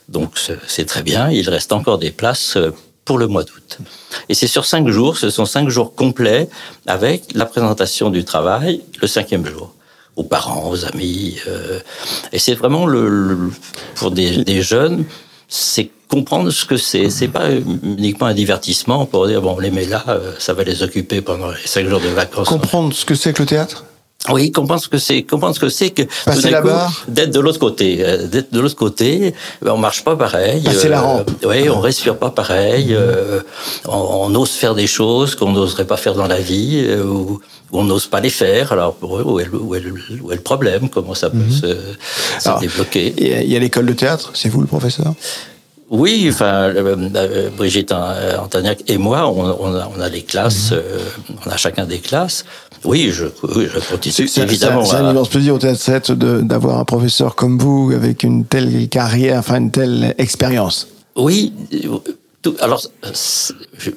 donc 0.08 0.34
c'est 0.68 0.84
très 0.84 1.02
bien. 1.02 1.28
Il 1.30 1.50
reste 1.50 1.72
encore 1.72 1.98
des 1.98 2.12
places 2.12 2.56
euh, 2.56 2.70
pour 3.08 3.18
le 3.24 3.26
mois 3.34 3.44
d'août. 3.48 3.70
Et 4.28 4.34
c'est 4.38 4.50
sur 4.56 4.64
cinq 4.74 4.84
jours, 4.96 5.16
ce 5.24 5.30
sont 5.36 5.46
cinq 5.56 5.66
jours 5.76 5.94
complets 6.02 6.44
avec 6.86 7.18
la 7.40 7.46
présentation 7.46 8.06
du 8.16 8.22
travail 8.32 8.82
le 9.02 9.08
cinquième 9.16 9.46
jour 9.52 9.66
aux 10.20 10.24
parents, 10.36 10.68
aux 10.72 10.84
amis. 10.84 11.38
Euh, 11.46 11.80
et 12.34 12.38
c'est 12.44 12.56
vraiment 12.62 12.84
le, 12.84 13.06
pour 13.98 14.10
des, 14.18 14.44
des 14.50 14.60
jeunes, 14.60 14.98
c'est 15.48 15.88
comprendre 16.08 16.50
ce 16.50 16.64
que 16.70 16.76
c'est. 16.76 17.08
C'est 17.08 17.32
pas 17.38 17.46
uniquement 17.96 18.26
un 18.26 18.34
divertissement 18.34 19.06
pour 19.06 19.26
dire 19.26 19.40
bon, 19.40 19.54
on 19.56 19.60
les 19.66 19.70
met 19.70 19.86
là, 19.86 20.04
euh, 20.08 20.32
ça 20.38 20.52
va 20.52 20.62
les 20.64 20.82
occuper 20.82 21.22
pendant 21.22 21.50
les 21.50 21.66
cinq 21.74 21.88
jours 21.88 22.02
de 22.08 22.12
vacances. 22.22 22.48
Comprendre 22.48 22.92
ce 22.92 23.04
que 23.06 23.14
c'est 23.14 23.32
que 23.32 23.42
le 23.42 23.48
théâtre? 23.54 23.84
Oui, 24.30 24.52
comprendre 24.52 24.82
ce 24.82 24.88
que 24.88 24.98
c'est, 24.98 25.22
comprendre 25.22 25.54
ce 25.54 25.60
que 25.60 25.68
c'est 25.68 25.90
que 25.90 26.02
passer 26.24 26.50
la 26.50 26.60
barre, 26.60 27.04
d'être 27.08 27.30
de 27.30 27.40
l'autre 27.40 27.58
côté, 27.58 27.98
euh, 28.00 28.26
d'être 28.26 28.52
de 28.52 28.60
l'autre 28.60 28.76
côté, 28.76 29.34
ben, 29.62 29.72
on 29.72 29.78
marche 29.78 30.04
pas 30.04 30.16
pareil. 30.16 30.62
Passer 30.62 30.88
la 30.88 31.00
rampe. 31.00 31.30
oui, 31.44 31.68
on 31.68 31.80
respire 31.80 32.16
pas 32.16 32.30
pareil. 32.30 32.96
on, 33.86 33.92
on, 33.92 34.34
ose 34.34 34.50
faire 34.50 34.74
des 34.74 34.86
choses 34.86 35.34
qu'on 35.34 35.52
n'oserait 35.52 35.86
pas 35.86 35.96
faire 35.96 36.14
dans 36.14 36.26
la 36.26 36.40
vie. 36.40 36.86
ou 37.04 37.40
on 37.72 37.84
n'ose 37.84 38.06
pas 38.06 38.20
les 38.20 38.30
faire. 38.30 38.72
Alors 38.72 38.94
pour 38.94 39.18
eux, 39.18 39.22
où 39.24 39.40
est 39.40 39.44
le, 39.44 39.58
où 39.58 39.74
est 39.74 40.36
le, 40.36 40.40
problème? 40.40 40.88
Comment 40.88 41.14
ça 41.14 41.30
peut 41.30 41.36
mhm. 41.36 41.50
se, 41.50 41.76
se 42.40 42.60
débloquer? 42.60 43.14
Il 43.18 43.52
y 43.52 43.56
a 43.56 43.58
l'école 43.58 43.86
de 43.86 43.92
théâtre, 43.92 44.30
c'est 44.34 44.48
vous 44.48 44.60
le 44.60 44.66
professeur? 44.66 45.14
Oui, 45.90 46.28
enfin, 46.30 46.64
euh, 46.64 46.96
euh, 47.14 47.50
Brigitte 47.56 47.92
Antagnac 47.92 48.82
et 48.88 48.98
moi, 48.98 49.26
on, 49.28 49.56
on, 49.60 49.74
a, 49.74 49.90
on 49.96 50.00
a, 50.00 50.08
les 50.08 50.22
classes, 50.22 50.70
euh, 50.72 50.98
on 51.46 51.50
a 51.50 51.56
chacun 51.56 51.86
des 51.86 51.98
classes. 51.98 52.44
Oui, 52.84 53.10
je, 53.12 53.24
oui, 53.56 53.68
je 53.72 53.80
continue. 53.80 54.28
C'est 54.28 54.42
évidemment. 54.42 54.84
C'est 54.84 54.96
un 54.96 55.10
immense 55.10 55.28
plaisir 55.28 55.54
au 55.54 55.58
Théâtre 55.58 55.80
7 55.80 56.12
d'avoir 56.12 56.78
un 56.78 56.84
professeur 56.84 57.34
comme 57.34 57.58
vous 57.58 57.92
avec 57.94 58.22
une 58.22 58.44
telle 58.44 58.88
carrière, 58.88 59.38
enfin 59.38 59.56
une 59.58 59.70
telle 59.70 60.14
expérience. 60.18 60.88
Oui, 61.16 61.52
alors, 62.60 62.82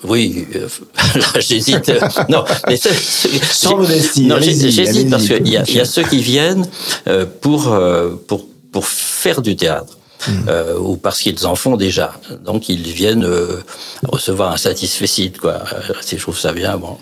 oui, 0.03 0.47
euh, 0.55 0.67
là 1.15 1.39
j'hésite. 1.39 1.91
non, 2.29 2.43
mais 2.67 2.77
sans 2.77 3.77
modestie. 3.77 4.25
Non, 4.25 4.37
j'hésite 4.39 5.09
parce 5.09 5.27
qu'il 5.27 5.47
y, 5.47 5.51
y, 5.51 5.79
a 5.79 5.85
ceux 5.85 6.03
qui 6.03 6.21
viennent 6.21 6.65
euh, 7.07 7.25
pour 7.41 7.71
euh, 7.71 8.15
pour 8.27 8.47
pour 8.71 8.87
faire 8.87 9.41
du 9.41 9.55
théâtre. 9.55 9.97
Hmm. 10.27 10.49
Euh, 10.49 10.77
ou 10.77 10.97
parce 10.97 11.19
qu'ils 11.19 11.45
en 11.47 11.55
font 11.55 11.77
déjà. 11.77 12.13
Donc 12.43 12.69
ils 12.69 12.83
viennent 12.83 13.25
euh, 13.25 13.61
recevoir 14.03 14.51
un 14.53 14.57
satisfecit, 14.57 15.31
quoi. 15.31 15.63
Si 16.01 16.17
je 16.17 16.21
trouve 16.21 16.37
ça 16.37 16.53
bien, 16.53 16.77
bon. 16.77 16.97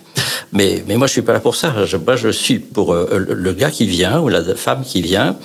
Mais 0.54 0.84
mais 0.88 0.96
moi 0.96 1.08
je 1.08 1.14
suis 1.14 1.22
pas 1.22 1.34
là 1.34 1.40
pour 1.40 1.56
ça. 1.56 1.86
Je, 1.86 1.98
moi 1.98 2.16
je 2.16 2.30
suis 2.30 2.60
pour 2.60 2.94
le 2.94 3.54
gars 3.54 3.72
qui 3.72 3.86
vient 3.86 4.20
ou 4.20 4.30
la 4.30 4.44
femme 4.56 4.84
qui 4.84 5.02
vient. 5.02 5.36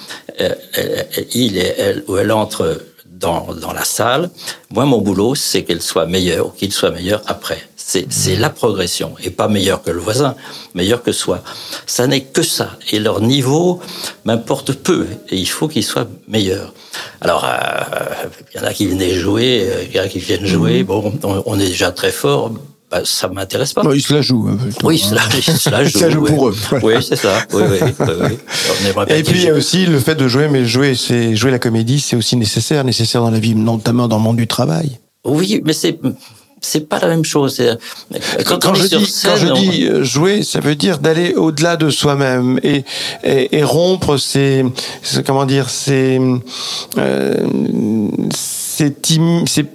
il 1.35 1.63
ou 2.09 2.17
elle 2.17 2.33
entre 2.33 2.81
dans, 3.25 3.55
dans 3.55 3.73
la 3.73 3.85
salle. 3.85 4.31
Moi, 4.71 4.85
mon 4.85 5.01
boulot, 5.01 5.35
c'est 5.35 5.63
qu'elle 5.65 5.83
soit 5.83 6.07
meilleure 6.07 6.49
ou 6.49 6.51
qu'il 6.51 6.73
soit 6.73 6.91
meilleur 6.91 7.23
après. 7.27 7.63
C'est, 7.87 8.37
la 8.37 8.49
progression 8.49 9.13
et 9.23 9.29
pas 9.31 9.47
meilleur 9.47 9.83
que 9.83 9.91
le 9.91 10.01
voisin, 10.01 10.37
meilleur 10.75 11.03
que 11.03 11.13
soi. 11.13 11.43
Ça 11.87 12.07
n'est 12.07 12.23
que 12.23 12.43
ça. 12.43 12.79
Et 12.91 12.99
leur 12.99 13.21
niveau 13.21 13.81
m'importe 14.25 14.73
peu 14.73 15.07
et 15.29 15.37
il 15.37 15.47
faut 15.47 15.69
qu'ils 15.69 15.85
soient 15.85 16.09
meilleurs. 16.27 16.73
Alors, 17.21 17.45
euh, 17.45 18.29
il 18.55 18.61
y 18.61 18.65
en 18.65 18.67
a 18.67 18.73
qui 18.73 18.87
venaient 18.87 19.15
jouer, 19.15 19.69
il 19.87 19.95
y 19.95 20.01
en 20.01 20.05
a 20.05 20.09
qui 20.09 20.19
viennent 20.19 20.47
jouer. 20.47 20.81
Mhm. 20.81 20.87
Bon, 20.87 21.13
on 21.45 21.61
est 21.61 21.69
déjà 21.69 21.93
très 21.93 22.11
fort 22.11 22.53
bah, 22.91 23.01
ça 23.03 23.29
m'intéresse 23.29 23.73
pas. 23.73 23.83
Non, 23.83 23.93
ils 23.93 24.03
se 24.03 24.15
la 24.15 24.23
jouent. 24.23 24.49
Hein, 24.49 24.59
oui, 24.85 24.97
ils 24.97 25.05
se 25.05 25.15
la, 25.15 25.23
ils 25.37 25.91
se 25.91 26.11
jouent. 26.11 26.27
pour 26.27 26.49
eux. 26.49 26.57
Oui, 26.83 26.95
c'est 27.03 27.17
ça. 27.17 27.45
Oui, 27.53 27.63
oui, 27.69 29.09
Et 29.09 29.23
puis 29.25 29.41
il 29.41 29.45
y 29.45 29.51
a 29.51 29.55
aussi 29.55 29.87
le 29.87 29.99
fait 29.99 30.15
de 30.15 30.29
jouer, 30.29 30.49
mais 30.49 30.65
jouer, 30.65 30.95
c'est 30.95 31.35
jouer 31.35 31.51
la 31.51 31.59
comédie, 31.59 31.99
c'est 31.99 32.15
aussi 32.15 32.37
nécessaire, 32.37 32.85
nécessaire 32.85 33.21
dans 33.21 33.31
la 33.31 33.41
vie, 33.41 33.55
notamment 33.57 34.07
dans 34.07 34.19
le 34.19 34.23
monde 34.23 34.37
du 34.37 34.47
travail. 34.47 35.01
Oui, 35.25 35.61
mais 35.65 35.73
c'est 35.73 35.99
c'est 36.65 36.89
pas 36.89 36.99
la 36.99 37.09
même 37.09 37.25
chose. 37.25 37.63
Quand, 38.47 38.59
quand, 38.61 38.75
je, 38.75 38.87
dis, 38.87 39.15
quand 39.25 39.37
je 39.37 39.53
dis 39.53 39.87
euh, 39.87 40.03
jouer, 40.03 40.43
ça 40.43 40.61
veut 40.61 40.75
dire 40.75 40.99
d'aller 40.99 41.35
au-delà 41.35 41.77
de 41.77 41.91
soi-même 41.91 42.59
et, 42.63 42.85
et, 43.23 43.59
et, 43.59 43.63
rompre 43.63 44.17
ces, 44.17 44.65
comment 45.27 45.45
dire, 45.45 45.69
ces, 45.71 46.19
euh, 46.99 47.35
c'est 48.75 48.91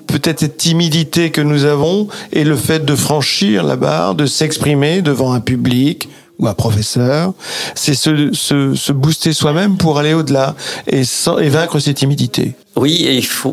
peut-être 0.08 0.40
cette 0.42 0.58
timidité 0.58 1.32
que 1.32 1.42
nous 1.42 1.66
avons 1.66 2.08
et 2.34 2.44
le 2.44 2.56
fait 2.56 2.84
de 2.84 2.96
franchir 2.96 3.64
la 3.64 3.76
barre, 3.76 4.16
de 4.16 4.26
s'exprimer 4.26 5.02
devant 5.02 5.34
un 5.34 5.40
public 5.40 6.10
ou 6.40 6.48
un 6.48 6.54
professeur, 6.54 7.34
c'est 7.76 7.94
se, 7.94 8.34
se, 8.34 8.74
se, 8.74 8.92
booster 8.94 9.34
soi-même 9.34 9.78
pour 9.78 10.00
aller 10.00 10.14
au-delà 10.14 10.56
et, 10.88 11.02
et 11.02 11.50
vaincre 11.50 11.80
ses 11.80 11.94
timidités. 11.94 12.56
Oui, 12.82 13.06
il 13.10 13.26
faut, 13.26 13.52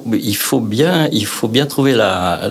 bien, 0.61 1.09
il 1.11 1.27
faut 1.27 1.49
bien 1.49 1.67
trouver 1.67 1.95
la, 1.95 2.49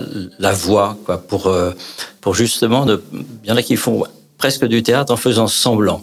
voie 0.52 0.98
pour, 1.26 1.46
euh, 1.46 1.72
pour 2.20 2.34
justement, 2.34 2.84
il 2.84 3.48
y 3.48 3.50
en 3.50 3.56
a 3.56 3.62
qui 3.62 3.76
font 3.76 4.04
presque 4.36 4.66
du 4.66 4.82
théâtre 4.82 5.10
en 5.10 5.16
faisant 5.16 5.46
semblant, 5.46 6.02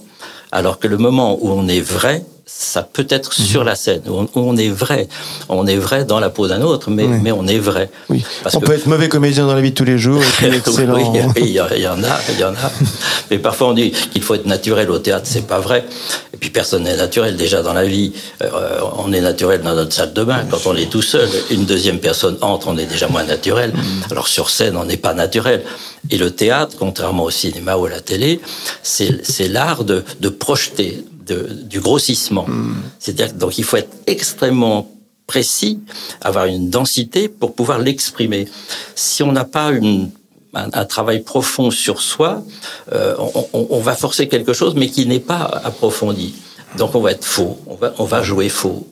alors 0.51 0.79
que 0.79 0.87
le 0.87 0.97
moment 0.97 1.37
où 1.39 1.51
on 1.51 1.67
est 1.67 1.79
vrai, 1.79 2.25
ça 2.55 2.83
peut 2.83 3.07
être 3.09 3.31
mhm. 3.37 3.45
sur 3.45 3.63
la 3.63 3.75
scène, 3.75 4.01
où 4.07 4.27
on, 4.35 4.55
est 4.57 4.69
vrai. 4.69 5.07
On 5.49 5.65
est 5.65 5.75
vrai 5.75 6.05
dans 6.05 6.19
la 6.19 6.29
peau 6.29 6.47
d'un 6.47 6.61
autre, 6.61 6.89
mais, 6.89 7.07
mais 7.07 7.31
on 7.31 7.47
est 7.47 7.57
vrai. 7.57 7.89
Oui. 8.09 8.23
on 8.53 8.59
peut 8.59 8.73
être 8.73 8.85
mauvais 8.85 9.09
comédien 9.09 9.47
dans 9.47 9.55
la 9.55 9.61
vie 9.61 9.71
de 9.71 9.75
tous 9.75 9.83
les 9.83 9.97
jours, 9.97 10.21
et 10.21 10.25
puis 10.37 10.47
excellent. 10.57 10.95
oui, 10.95 11.21
il 11.37 11.47
y, 11.49 11.59
en 11.59 11.65
a, 11.65 11.75
il 11.75 12.39
y 12.39 12.43
en 12.43 12.53
a. 12.53 12.71
mais 13.31 13.39
parfois 13.39 13.69
on 13.69 13.73
dit 13.73 13.91
qu'il 13.91 14.21
faut 14.21 14.35
être 14.35 14.45
naturel 14.45 14.89
au 14.91 14.99
théâtre, 14.99 15.25
c'est 15.25 15.47
pas 15.47 15.59
vrai. 15.59 15.85
Et 16.33 16.37
puis 16.37 16.51
personne 16.51 16.83
n'est 16.83 16.95
naturel 16.95 17.35
déjà 17.35 17.61
dans 17.63 17.73
la 17.73 17.85
vie. 17.85 18.13
Euh, 18.41 18.79
on 18.97 19.11
est 19.13 19.21
naturel 19.21 19.61
dans 19.61 19.75
notre 19.75 19.93
salle 19.93 20.13
de 20.13 20.23
bain. 20.23 20.45
Quand 20.49 20.65
on 20.65 20.75
est 20.75 20.89
tout 20.89 21.01
seul, 21.01 21.29
une 21.49 21.65
deuxième 21.65 21.99
personne 21.99 22.37
entre, 22.41 22.67
on 22.67 22.77
est 22.77 22.85
déjà 22.85 23.07
moins 23.07 23.23
naturel. 23.23 23.71
Mhm. 23.73 23.83
Alors 24.11 24.27
sur 24.27 24.49
scène, 24.49 24.77
on 24.77 24.85
n'est 24.85 24.97
pas 24.97 25.13
naturel. 25.13 25.63
Et 26.09 26.17
le 26.17 26.31
théâtre, 26.31 26.75
contrairement 26.77 27.23
au 27.23 27.31
cinéma 27.31 27.77
ou 27.77 27.85
à 27.85 27.89
la 27.89 28.01
télé, 28.01 28.41
c'est 28.81 29.47
l'art 29.47 29.83
de, 29.83 30.03
de 30.19 30.29
projeter, 30.29 31.03
de, 31.25 31.49
du 31.63 31.79
grossissement. 31.79 32.45
Hmm. 32.47 32.75
C'est-à-dire 32.99 33.33
donc 33.33 33.57
il 33.57 33.63
faut 33.63 33.77
être 33.77 33.95
extrêmement 34.07 34.89
précis, 35.27 35.79
avoir 36.21 36.45
une 36.45 36.69
densité 36.69 37.29
pour 37.29 37.55
pouvoir 37.55 37.79
l'exprimer. 37.79 38.47
Si 38.95 39.23
on 39.23 39.31
n'a 39.31 39.45
pas 39.45 39.71
une, 39.71 40.09
un, 40.53 40.85
travail 40.85 41.21
profond 41.21 41.71
sur 41.71 42.01
soi, 42.01 42.43
euh, 42.91 43.15
on, 43.17 43.47
on, 43.53 43.67
on, 43.69 43.79
va 43.79 43.95
forcer 43.95 44.27
quelque 44.27 44.53
chose, 44.53 44.75
mais 44.75 44.87
qui 44.87 45.05
n'est 45.05 45.19
pas 45.19 45.43
approfondi. 45.63 46.35
Donc 46.77 46.95
on 46.95 47.01
va 47.01 47.11
être 47.11 47.25
faux, 47.25 47.57
on 47.67 47.75
va, 47.75 47.93
on 47.97 48.05
va 48.05 48.21
jouer 48.21 48.49
faux. 48.49 48.87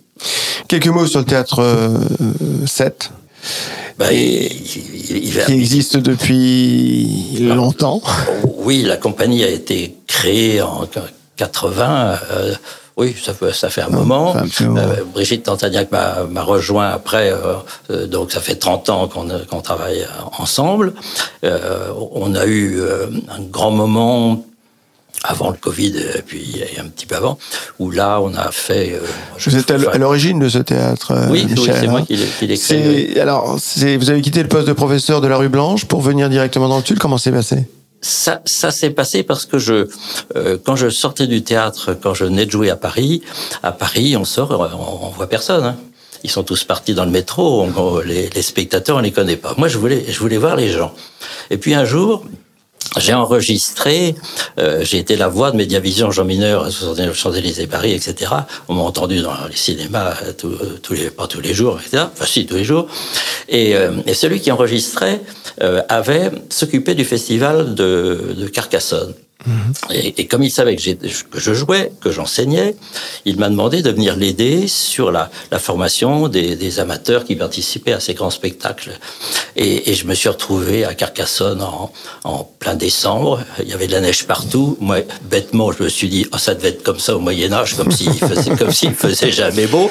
Quelques 0.67 0.87
mots 0.87 1.05
sur 1.05 1.19
le 1.19 1.25
théâtre 1.25 1.59
euh, 1.59 1.97
7 2.65 3.11
bah, 3.97 4.13
il, 4.13 4.49
il, 5.09 5.43
qui 5.45 5.53
existe 5.53 5.97
depuis 5.97 7.37
longtemps. 7.39 8.01
Oui, 8.57 8.83
la 8.83 8.97
compagnie 8.97 9.43
a 9.43 9.49
été 9.49 9.95
créée 10.07 10.61
en 10.61 10.87
80. 11.37 12.19
Euh, 12.31 12.53
oui, 12.97 13.15
ça, 13.19 13.33
ça 13.53 13.69
fait 13.69 13.81
un 13.81 13.89
moment. 13.89 14.35
Euh, 14.35 15.03
Brigitte 15.13 15.43
Tantagnac 15.43 15.91
m'a 15.91 16.43
rejoint 16.43 16.89
après, 16.89 17.31
euh, 17.31 18.05
donc 18.07 18.31
ça 18.31 18.41
fait 18.41 18.55
30 18.55 18.89
ans 18.89 19.07
qu'on 19.07 19.61
travaille 19.61 20.05
ensemble. 20.37 20.93
on 21.41 22.35
a 22.35 22.45
eu 22.45 22.81
un 22.81 23.41
grand 23.49 23.71
moment 23.71 24.43
avant 25.23 25.51
le 25.51 25.57
Covid, 25.57 25.95
et 26.17 26.21
puis 26.25 26.61
un 26.79 26.87
petit 26.87 27.05
peu 27.05 27.15
avant, 27.15 27.37
où 27.79 27.91
là, 27.91 28.19
on 28.21 28.33
a 28.33 28.51
fait... 28.51 28.99
vous 29.37 29.55
êtes 29.55 29.69
à 29.69 29.97
l'origine 29.97 30.39
de 30.39 30.49
ce 30.49 30.57
théâtre, 30.57 31.13
Oui, 31.29 31.47
c'est 31.55 31.87
moi 31.87 31.99
hein. 31.99 32.05
qui 32.05 32.47
l'ai 32.47 32.57
créé. 32.57 33.19
Alors, 33.19 33.55
vous 33.55 34.09
avez 34.09 34.21
quitté 34.21 34.41
le 34.41 34.49
poste 34.49 34.67
de 34.67 34.73
professeur 34.73 35.21
de 35.21 35.27
la 35.27 35.37
rue 35.37 35.49
Blanche 35.49 35.85
pour 35.85 36.01
venir 36.01 36.27
directement 36.29 36.67
dans 36.67 36.77
le 36.77 36.83
Tulle. 36.83 36.99
Comment 36.99 37.17
c'est 37.17 37.31
passé? 37.31 37.67
Ça, 38.01 38.41
ça 38.45 38.71
s'est 38.71 38.89
passé 38.89 39.23
parce 39.23 39.45
que 39.45 39.59
je, 39.59 39.87
euh, 40.35 40.57
quand 40.63 40.75
je 40.75 40.89
sortais 40.89 41.27
du 41.27 41.43
théâtre, 41.43 41.95
quand 42.01 42.13
je 42.13 42.25
venais 42.25 42.45
de 42.45 42.51
jouer 42.51 42.69
à 42.69 42.75
Paris, 42.75 43.21
à 43.63 43.71
Paris, 43.71 44.17
on 44.17 44.25
sort, 44.25 44.51
on, 44.51 45.07
on 45.07 45.09
voit 45.09 45.27
personne. 45.27 45.63
Hein. 45.63 45.77
Ils 46.23 46.29
sont 46.29 46.43
tous 46.43 46.63
partis 46.63 46.93
dans 46.93 47.05
le 47.05 47.11
métro. 47.11 47.67
les, 48.03 48.29
les, 48.29 48.41
spectateurs, 48.41 48.97
on 48.97 49.01
les 49.01 49.11
connaît 49.11 49.37
pas. 49.37 49.55
Moi, 49.57 49.67
je 49.67 49.77
voulais, 49.77 50.05
je 50.07 50.19
voulais 50.19 50.37
voir 50.37 50.55
les 50.55 50.69
gens. 50.69 50.93
Et 51.49 51.57
puis 51.57 51.73
un 51.73 51.85
jour, 51.85 52.23
j'ai 52.97 53.13
enregistré, 53.13 54.15
euh, 54.59 54.83
j'ai 54.83 54.97
été 54.97 55.15
la 55.15 55.29
voix 55.29 55.51
de 55.51 55.57
Mediavision 55.57 56.11
Jean 56.11 56.25
Mineur 56.25 56.69
Champs-Élysées 56.69 57.67
Paris, 57.67 57.93
etc. 57.93 58.31
On 58.67 58.73
m'a 58.73 58.81
entendu 58.81 59.21
dans 59.21 59.33
les 59.49 59.55
cinémas 59.55 60.13
euh, 60.23 60.33
tous 60.81 60.93
les, 60.93 61.09
pas 61.09 61.27
tous 61.27 61.39
les 61.39 61.53
jours, 61.53 61.79
etc. 61.79 62.05
Enfin 62.11 62.25
si, 62.25 62.45
tous 62.45 62.55
les 62.55 62.65
jours. 62.65 62.87
Et, 63.47 63.75
euh, 63.75 63.91
et 64.07 64.13
celui 64.13 64.41
qui 64.41 64.51
enregistrait 64.51 65.21
avait 65.89 66.31
s'occupé 66.49 66.95
du 66.95 67.05
festival 67.05 67.75
de, 67.75 68.33
de 68.35 68.47
Carcassonne. 68.47 69.13
Et, 69.91 70.27
comme 70.27 70.43
il 70.43 70.51
savait 70.51 70.75
que, 70.75 70.91
que 70.91 71.39
je 71.39 71.53
jouais, 71.53 71.91
que 71.99 72.11
j'enseignais, 72.11 72.75
il 73.25 73.37
m'a 73.37 73.49
demandé 73.49 73.81
de 73.81 73.89
venir 73.89 74.15
l'aider 74.15 74.67
sur 74.67 75.11
la, 75.11 75.31
la 75.51 75.59
formation 75.59 76.27
des, 76.27 76.55
des, 76.55 76.79
amateurs 76.79 77.25
qui 77.25 77.35
participaient 77.35 77.93
à 77.93 77.99
ces 77.99 78.13
grands 78.13 78.29
spectacles. 78.29 78.91
Et, 79.55 79.89
et 79.89 79.93
je 79.95 80.05
me 80.05 80.13
suis 80.13 80.29
retrouvé 80.29 80.85
à 80.85 80.93
Carcassonne 80.93 81.61
en, 81.61 81.91
en, 82.23 82.43
plein 82.59 82.75
décembre. 82.75 83.43
Il 83.61 83.69
y 83.69 83.73
avait 83.73 83.87
de 83.87 83.93
la 83.93 84.01
neige 84.01 84.25
partout. 84.25 84.77
Moi, 84.79 84.97
bêtement, 85.23 85.71
je 85.71 85.83
me 85.83 85.89
suis 85.89 86.09
dit, 86.09 86.27
oh, 86.31 86.37
ça 86.37 86.53
devait 86.53 86.69
être 86.69 86.83
comme 86.83 86.99
ça 86.99 87.15
au 87.15 87.19
Moyen 87.19 87.51
Âge, 87.51 87.75
comme 87.75 87.91
s'il 87.91 88.13
faisait, 88.13 88.55
comme 88.55 88.71
s'il 88.71 88.93
faisait 88.93 89.31
jamais 89.31 89.65
beau. 89.65 89.89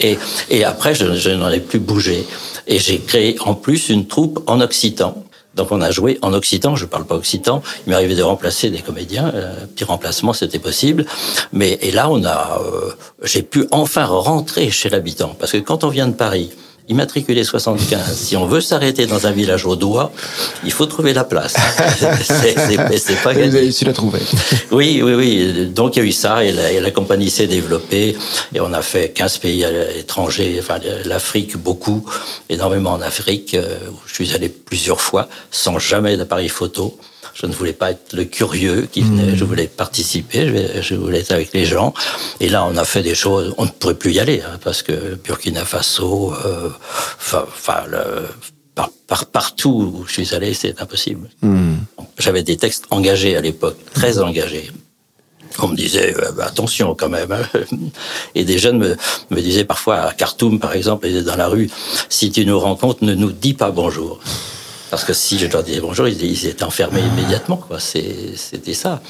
Et, 0.00 0.18
et 0.48 0.64
après, 0.64 0.94
je, 0.94 1.14
je 1.16 1.30
n'en 1.30 1.50
ai 1.50 1.60
plus 1.60 1.80
bougé. 1.80 2.26
Et 2.66 2.78
j'ai 2.78 2.98
créé 2.98 3.36
en 3.40 3.54
plus 3.54 3.90
une 3.90 4.06
troupe 4.06 4.42
en 4.46 4.60
occitan 4.60 5.25
donc 5.56 5.72
on 5.72 5.80
a 5.80 5.90
joué 5.90 6.18
en 6.22 6.32
occitan, 6.32 6.76
je 6.76 6.84
parle 6.84 7.06
pas 7.06 7.16
occitan, 7.16 7.62
il 7.86 7.90
m'est 7.90 7.96
arrivé 7.96 8.14
de 8.14 8.22
remplacer 8.22 8.70
des 8.70 8.80
comédiens, 8.80 9.32
euh, 9.34 9.66
petit 9.74 9.84
remplacement 9.84 10.32
c'était 10.32 10.58
possible, 10.58 11.06
mais 11.52 11.78
et 11.80 11.90
là 11.90 12.08
on 12.10 12.22
a, 12.24 12.60
euh, 12.60 12.92
j'ai 13.22 13.42
pu 13.42 13.66
enfin 13.70 14.04
rentrer 14.04 14.70
chez 14.70 14.90
l'habitant, 14.90 15.34
parce 15.38 15.52
que 15.52 15.58
quand 15.58 15.82
on 15.82 15.88
vient 15.88 16.08
de 16.08 16.14
Paris, 16.14 16.50
immatriculé 16.88 17.44
75. 17.44 18.16
Si 18.16 18.36
on 18.36 18.46
veut 18.46 18.60
s'arrêter 18.60 19.06
dans 19.06 19.26
un 19.26 19.32
village 19.32 19.66
au 19.66 19.76
doigt, 19.76 20.12
il 20.64 20.72
faut 20.72 20.86
trouver 20.86 21.12
la 21.12 21.24
place. 21.24 21.54
c'est 22.22 23.22
pas 23.22 23.34
gagné. 23.34 23.48
Vous 23.48 23.56
avez 23.56 23.72
la 23.86 23.92
trouver. 23.92 24.20
Oui, 24.70 25.00
oui, 25.02 25.14
oui. 25.14 25.66
Donc 25.74 25.96
il 25.96 25.98
y 26.00 26.02
a 26.02 26.04
eu 26.08 26.12
ça 26.12 26.44
et 26.44 26.52
la, 26.52 26.72
et 26.72 26.80
la 26.80 26.90
compagnie 26.90 27.30
s'est 27.30 27.46
développée 27.46 28.16
et 28.54 28.60
on 28.60 28.72
a 28.72 28.82
fait 28.82 29.10
15 29.10 29.38
pays 29.38 29.66
étrangers, 29.98 30.56
enfin 30.60 30.78
l'Afrique 31.04 31.56
beaucoup, 31.56 32.04
énormément 32.48 32.92
en 32.92 33.00
Afrique. 33.00 33.54
Euh, 33.54 33.76
où 33.90 33.96
je 34.06 34.14
suis 34.14 34.34
allé 34.34 34.48
plusieurs 34.48 35.00
fois 35.00 35.28
sans 35.50 35.78
jamais 35.78 36.16
d'appareil 36.16 36.48
photo. 36.48 36.98
Je 37.38 37.44
ne 37.44 37.52
voulais 37.52 37.74
pas 37.74 37.90
être 37.90 38.14
le 38.14 38.24
curieux 38.24 38.88
qui 38.90 39.02
venait, 39.02 39.32
hmm. 39.32 39.36
je 39.36 39.44
voulais 39.44 39.66
participer, 39.66 40.80
je 40.80 40.94
voulais 40.94 41.20
être 41.20 41.32
avec 41.32 41.52
les 41.52 41.66
gens. 41.66 41.92
Et 42.40 42.48
là, 42.48 42.64
on 42.64 42.76
a 42.78 42.84
fait 42.84 43.02
des 43.02 43.14
choses, 43.14 43.54
on 43.58 43.66
ne 43.66 43.70
pourrait 43.70 43.94
plus 43.94 44.12
y 44.12 44.20
aller, 44.20 44.40
hein, 44.40 44.58
parce 44.64 44.82
que 44.82 45.18
Burkina 45.22 45.66
Faso, 45.66 46.32
euh, 46.32 46.70
enfin, 47.18 47.44
par, 49.06 49.26
partout 49.26 49.92
où 49.98 50.06
je 50.06 50.12
suis 50.12 50.34
allé, 50.34 50.54
c'est 50.54 50.80
impossible. 50.80 51.28
Hmm. 51.42 51.74
J'avais 52.18 52.42
des 52.42 52.56
textes 52.56 52.84
engagés 52.90 53.36
à 53.36 53.42
l'époque, 53.42 53.76
très 53.92 54.18
engagés. 54.18 54.70
On 55.58 55.68
me 55.68 55.76
disait 55.76 56.14
euh, 56.16 56.32
bah, 56.32 56.46
attention 56.46 56.94
quand 56.94 57.10
même. 57.10 57.32
Hein. 57.32 57.42
Et 58.34 58.44
des 58.44 58.58
jeunes 58.58 58.78
me, 58.78 58.96
me 59.30 59.40
disaient 59.42 59.64
parfois 59.64 59.96
à 59.96 60.12
Khartoum, 60.14 60.58
par 60.58 60.72
exemple, 60.72 61.06
dans 61.22 61.36
la 61.36 61.48
rue, 61.48 61.68
si 62.08 62.30
tu 62.30 62.46
nous 62.46 62.58
rencontres, 62.58 63.04
ne 63.04 63.14
nous 63.14 63.32
dis 63.32 63.54
pas 63.54 63.70
bonjour. 63.70 64.20
Parce 64.90 65.04
que 65.04 65.12
si 65.12 65.38
je 65.38 65.46
leur 65.46 65.62
disais 65.62 65.80
bonjour, 65.80 66.06
ils, 66.08 66.46
étaient 66.46 66.62
enfermés 66.62 67.00
immédiatement. 67.00 67.56
Quoi. 67.56 67.80
C'était 67.80 68.74
ça. 68.74 69.02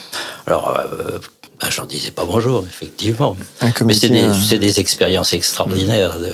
Alors, 0.47 0.79
euh, 0.79 1.19
ben, 1.61 1.71
je 1.71 1.77
leur 1.77 1.87
disais 1.87 2.11
pas 2.11 2.25
bonjour, 2.25 2.65
effectivement. 2.67 3.37
Mais 3.85 3.95
c'est 3.95 4.09
des, 4.09 4.25
euh, 4.25 4.59
des, 4.59 4.81
expériences 4.81 5.33
extraordinaires. 5.33 6.19
De, 6.19 6.33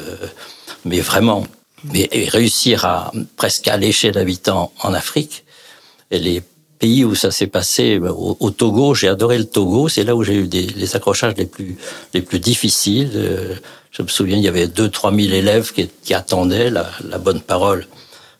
mais 0.84 1.00
vraiment. 1.00 1.46
Mais 1.92 2.08
réussir 2.28 2.84
à 2.84 3.10
presque 3.36 3.66
aller 3.66 3.90
chez 3.90 4.12
l'habitant 4.12 4.72
en 4.82 4.94
Afrique, 4.94 5.44
et 6.12 6.20
les 6.20 6.40
pays 6.78 7.04
où 7.04 7.16
ça 7.16 7.32
s'est 7.32 7.48
passé, 7.48 7.98
ben, 7.98 8.10
au, 8.10 8.50
Togo, 8.50 8.94
j'ai 8.94 9.08
adoré 9.08 9.38
le 9.38 9.46
Togo, 9.46 9.88
c'est 9.88 10.04
là 10.04 10.14
où 10.14 10.22
j'ai 10.22 10.34
eu 10.34 10.46
des, 10.46 10.62
les 10.62 10.94
accrochages 10.94 11.34
les 11.36 11.46
plus, 11.46 11.76
les 12.14 12.22
plus 12.22 12.38
difficiles. 12.38 13.10
Euh, 13.16 13.56
je 13.90 14.02
me 14.02 14.08
souviens, 14.08 14.36
il 14.36 14.44
y 14.44 14.48
avait 14.48 14.66
2-3 14.66 15.14
000 15.20 15.34
élèves 15.34 15.72
qui, 15.72 15.90
qui 16.04 16.14
attendaient 16.14 16.70
la, 16.70 16.88
la 17.08 17.18
bonne 17.18 17.40
parole 17.40 17.86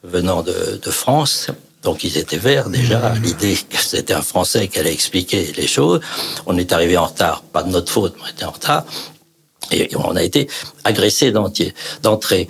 venant 0.03 0.43
de, 0.43 0.81
de 0.83 0.91
France. 0.91 1.49
Donc 1.83 2.05
ils 2.05 2.17
étaient 2.17 2.38
verts 2.38 2.71
déjà. 2.71 3.12
L'idée 3.23 3.57
que 3.57 3.79
c'était 3.79 4.15
un 4.15 4.23
Français 4.23 4.69
qui 4.69 4.79
allait 4.79 4.93
expliquer 4.93 5.53
les 5.57 5.67
choses. 5.67 6.01
On 6.47 6.57
est 6.57 6.73
arrivé 6.73 6.97
en 6.97 7.07
retard, 7.07 7.43
pas 7.43 7.62
de 7.62 7.71
notre 7.71 7.91
faute, 7.91 8.15
mais 8.17 8.23
on 8.25 8.31
était 8.31 8.45
en 8.45 8.53
retard. 8.53 8.85
Et 9.71 9.88
on 9.97 10.15
a 10.17 10.23
été 10.23 10.49
agressé 10.85 11.33
d'entrée. 12.03 12.49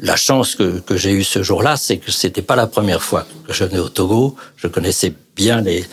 La 0.00 0.16
chance 0.16 0.56
que, 0.56 0.80
que 0.80 0.96
j'ai 0.96 1.12
eue 1.12 1.22
ce 1.22 1.42
jour-là, 1.42 1.76
c'est 1.76 1.98
que 1.98 2.10
c'était 2.10 2.42
pas 2.42 2.56
la 2.56 2.66
première 2.66 3.00
fois 3.00 3.26
que 3.46 3.52
je 3.52 3.64
venais 3.64 3.78
au 3.78 3.88
Togo. 3.88 4.34
Je 4.56 4.66
connaissais 4.66 5.14
bien 5.36 5.60
les, 5.60 5.84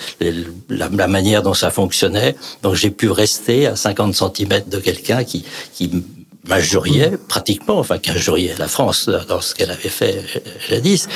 la, 0.70 0.90
la, 0.90 1.08
manière 1.08 1.44
dont 1.44 1.54
ça 1.54 1.70
fonctionnait. 1.70 2.36
Donc 2.64 2.74
j'ai 2.74 2.90
pu 2.90 3.12
rester 3.12 3.68
à 3.68 3.76
50 3.76 4.16
cm 4.16 4.64
de 4.68 4.80
quelqu'un 4.80 5.24
qui, 5.24 5.46
qui 5.74 6.04
m'injuriait 6.52 7.18
pratiquement, 7.30 7.80
enfin 7.80 7.98
qu'injuriait 7.98 8.56
la 8.60 8.68
France 8.68 9.10
dans 9.30 9.40
ce 9.40 9.56
qu'elle 9.56 9.72
avait 9.72 9.96
fait 10.02 10.22
jadis. 10.70 11.08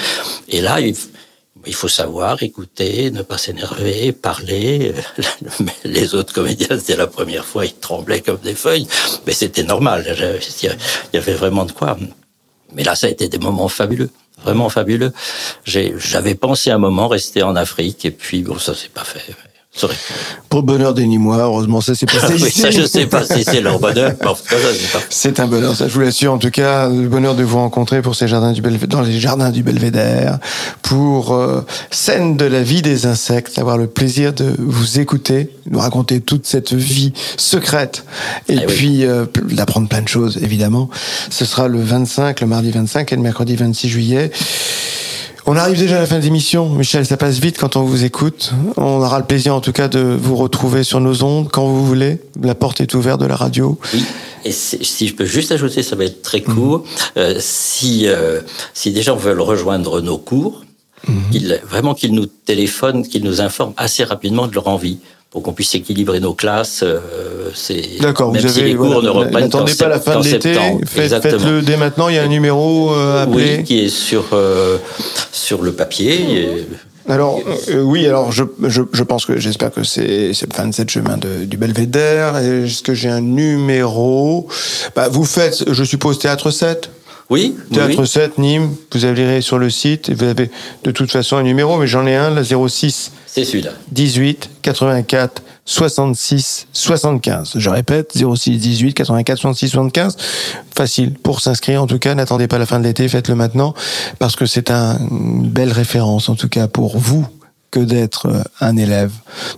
Et 0.47 0.61
là, 0.61 0.79
il 0.79 1.75
faut 1.75 1.89
savoir 1.89 2.41
écouter, 2.41 3.11
ne 3.11 3.21
pas 3.21 3.37
s'énerver, 3.37 4.13
parler. 4.13 4.93
Les 5.83 6.15
autres 6.15 6.33
comédiens, 6.33 6.77
c'était 6.79 6.95
la 6.95 7.07
première 7.07 7.45
fois, 7.45 7.65
ils 7.65 7.75
tremblaient 7.75 8.21
comme 8.21 8.39
des 8.39 8.55
feuilles, 8.55 8.87
mais 9.25 9.33
c'était 9.33 9.63
normal. 9.63 9.99
Il 10.63 10.75
y 11.13 11.17
avait 11.17 11.33
vraiment 11.33 11.65
de 11.65 11.73
quoi. 11.73 11.97
Mais 12.73 12.83
là, 12.83 12.95
ça 12.95 13.07
a 13.07 13.09
été 13.09 13.27
des 13.27 13.37
moments 13.37 13.67
fabuleux, 13.67 14.11
vraiment 14.41 14.69
fabuleux. 14.69 15.11
J'avais 15.65 16.35
pensé 16.35 16.71
un 16.71 16.77
moment 16.77 17.09
rester 17.09 17.43
en 17.43 17.57
Afrique, 17.57 18.05
et 18.05 18.11
puis 18.11 18.41
bon, 18.41 18.57
ça 18.57 18.73
s'est 18.73 18.93
pas 18.99 19.03
fait. 19.03 19.35
Pour 20.49 20.61
le 20.61 20.65
bonheur 20.65 20.93
des 20.93 21.05
Nîmois, 21.05 21.37
heureusement, 21.37 21.81
ça 21.81 21.95
s'est 21.95 22.05
passé 22.05 22.33
oui, 22.41 22.51
Ça, 22.51 22.71
je 22.71 22.85
sais 22.85 23.07
pas 23.07 23.25
si 23.25 23.43
c'est 23.43 23.61
leur 23.61 23.79
bonheur. 23.79 24.13
c'est 25.09 25.39
un 25.39 25.47
bonheur, 25.47 25.75
ça 25.75 25.87
je 25.87 25.93
vous 25.93 25.99
l'assure. 25.99 26.33
En 26.33 26.37
tout 26.37 26.49
cas, 26.49 26.87
le 26.87 27.07
bonheur 27.07 27.35
de 27.35 27.43
vous 27.43 27.57
rencontrer 27.57 28.01
pour 28.01 28.15
ces 28.15 28.27
jardins 28.27 28.53
du 28.53 28.61
dans 28.87 29.01
les 29.01 29.19
jardins 29.19 29.51
du 29.51 29.63
Belvédère, 29.63 30.39
pour 30.81 31.33
euh, 31.33 31.65
scène 31.91 32.37
de 32.37 32.45
la 32.45 32.63
vie 32.63 32.81
des 32.81 33.05
insectes, 33.05 33.59
avoir 33.59 33.77
le 33.77 33.87
plaisir 33.87 34.33
de 34.33 34.55
vous 34.57 34.99
écouter, 34.99 35.49
nous 35.69 35.79
raconter 35.79 36.21
toute 36.21 36.45
cette 36.45 36.73
vie 36.73 37.13
secrète, 37.37 38.05
et 38.47 38.59
ah 38.59 38.65
puis 38.67 39.05
euh, 39.05 39.25
d'apprendre 39.43 39.89
plein 39.89 40.01
de 40.01 40.07
choses, 40.07 40.39
évidemment. 40.41 40.89
Ce 41.29 41.45
sera 41.45 41.67
le 41.67 41.81
25, 41.81 42.41
le 42.41 42.47
mardi 42.47 42.71
25 42.71 43.11
et 43.11 43.15
le 43.15 43.21
mercredi 43.21 43.55
26 43.55 43.89
juillet. 43.89 44.31
On 45.47 45.55
arrive 45.57 45.77
déjà 45.77 45.97
à 45.97 45.99
la 45.99 46.07
fin 46.07 46.17
de 46.17 46.23
l'émission. 46.23 46.69
Michel, 46.69 47.05
ça 47.05 47.17
passe 47.17 47.37
vite 47.37 47.59
quand 47.59 47.75
on 47.75 47.83
vous 47.83 48.03
écoute. 48.03 48.51
On 48.77 49.01
aura 49.01 49.19
le 49.19 49.25
plaisir 49.25 49.53
en 49.53 49.61
tout 49.61 49.71
cas 49.71 49.87
de 49.87 49.99
vous 49.99 50.35
retrouver 50.35 50.83
sur 50.83 50.99
nos 50.99 51.23
ondes 51.23 51.49
quand 51.51 51.67
vous 51.67 51.85
voulez. 51.85 52.19
La 52.41 52.55
porte 52.55 52.81
est 52.81 52.95
ouverte 52.95 53.21
de 53.21 53.27
la 53.27 53.35
radio. 53.35 53.77
Oui. 53.93 54.03
Et 54.43 54.51
si 54.51 55.07
je 55.07 55.13
peux 55.13 55.25
juste 55.25 55.51
ajouter, 55.51 55.83
ça 55.83 55.95
va 55.95 56.05
être 56.05 56.23
très 56.23 56.41
court. 56.41 56.79
Mhm. 56.79 56.85
Euh, 57.17 57.35
si, 57.39 58.07
euh, 58.07 58.41
si 58.73 58.91
des 58.91 59.03
gens 59.03 59.15
veulent 59.15 59.41
rejoindre 59.41 60.01
nos 60.01 60.17
cours, 60.17 60.63
mhm. 61.07 61.59
vraiment 61.69 61.93
qu'ils 61.93 62.13
nous 62.13 62.25
téléphonent, 62.25 63.07
qu'ils 63.07 63.23
nous 63.23 63.39
informent 63.39 63.73
assez 63.77 64.03
rapidement 64.03 64.47
de 64.47 64.53
leur 64.55 64.67
envie 64.67 64.97
pour 65.35 65.43
qu'on 65.43 65.51
puisse 65.51 65.75
équilibrer 65.75 66.21
nos 66.21 66.33
classes. 66.33 66.81
Euh, 66.81 67.49
c'est 67.53 67.99
D'accord. 67.99 68.31
Vous 68.31 68.45
avez, 68.45 68.61
les 68.61 68.75
cours 68.75 69.03
ne 69.03 69.09
reprennent 69.09 69.49
pas 69.49 69.89
la 69.89 69.99
fin 69.99 70.21
de 70.21 70.23
l'été. 70.25 70.55
Faites-le 70.85 71.61
dès 71.61 71.75
maintenant. 71.75 72.07
Il 72.07 72.15
y 72.15 72.17
a 72.17 72.23
un 72.23 72.29
numéro 72.29 72.93
euh, 72.93 73.23
à 73.23 73.27
Oui, 73.27 73.61
qui 73.65 73.79
est 73.79 73.89
sur 73.89 74.27
euh, 74.31 74.77
sur 75.33 75.61
le 75.61 75.73
papier. 75.73 76.65
Alors 77.09 77.41
euh, 77.69 77.81
oui, 77.81 78.07
alors 78.07 78.31
je, 78.31 78.45
je, 78.63 78.81
je, 78.93 79.03
pense 79.03 79.25
que 79.25 79.37
j'espère 79.37 79.71
que 79.71 79.83
c'est 79.83 80.33
c'est 80.33 80.49
le 80.49 80.57
27 80.57 80.89
chemin 80.89 81.17
de, 81.17 81.43
du 81.43 81.57
Belvédère. 81.57 82.37
Est-ce 82.37 82.81
que 82.81 82.93
j'ai 82.93 83.09
un 83.09 83.19
numéro? 83.19 84.47
Bah, 84.95 85.09
Vous 85.09 85.25
faites, 85.25 85.69
je 85.69 85.83
suppose, 85.83 86.17
théâtre 86.17 86.49
7 86.49 86.89
oui. 87.29 87.55
Théâtre 87.73 88.05
7, 88.05 88.37
Nîmes, 88.37 88.75
vous 88.93 89.05
allez 89.05 89.41
sur 89.41 89.57
le 89.57 89.69
site, 89.69 90.11
vous 90.11 90.23
avez 90.23 90.49
de 90.83 90.91
toute 90.91 91.11
façon 91.11 91.37
un 91.37 91.43
numéro, 91.43 91.77
mais 91.77 91.87
j'en 91.87 92.05
ai 92.05 92.15
un, 92.15 92.29
la 92.29 92.43
06 92.43 93.11
c'est 93.35 93.43
celui-là. 93.43 93.71
18 93.91 94.49
84 94.61 95.43
66 95.65 96.67
75. 96.71 97.53
Je 97.55 97.69
répète, 97.69 98.13
06 98.15 98.59
18 98.59 98.93
84 98.93 99.37
66 99.37 99.69
75. 99.69 100.17
Facile 100.73 101.15
pour 101.15 101.41
s'inscrire. 101.41 101.83
En 101.83 101.87
tout 101.87 101.99
cas, 101.99 102.15
n'attendez 102.15 102.47
pas 102.47 102.59
la 102.59 102.65
fin 102.65 102.79
de 102.79 102.85
l'été, 102.85 103.09
faites-le 103.09 103.35
maintenant 103.35 103.73
parce 104.19 104.37
que 104.37 104.45
c'est 104.45 104.71
une 104.71 105.49
belle 105.49 105.73
référence, 105.73 106.29
en 106.29 106.35
tout 106.35 106.47
cas 106.47 106.69
pour 106.69 106.97
vous, 106.97 107.27
que 107.71 107.81
d'être 107.81 108.27
euh, 108.27 108.41
un 108.61 108.77
élève 108.77 109.11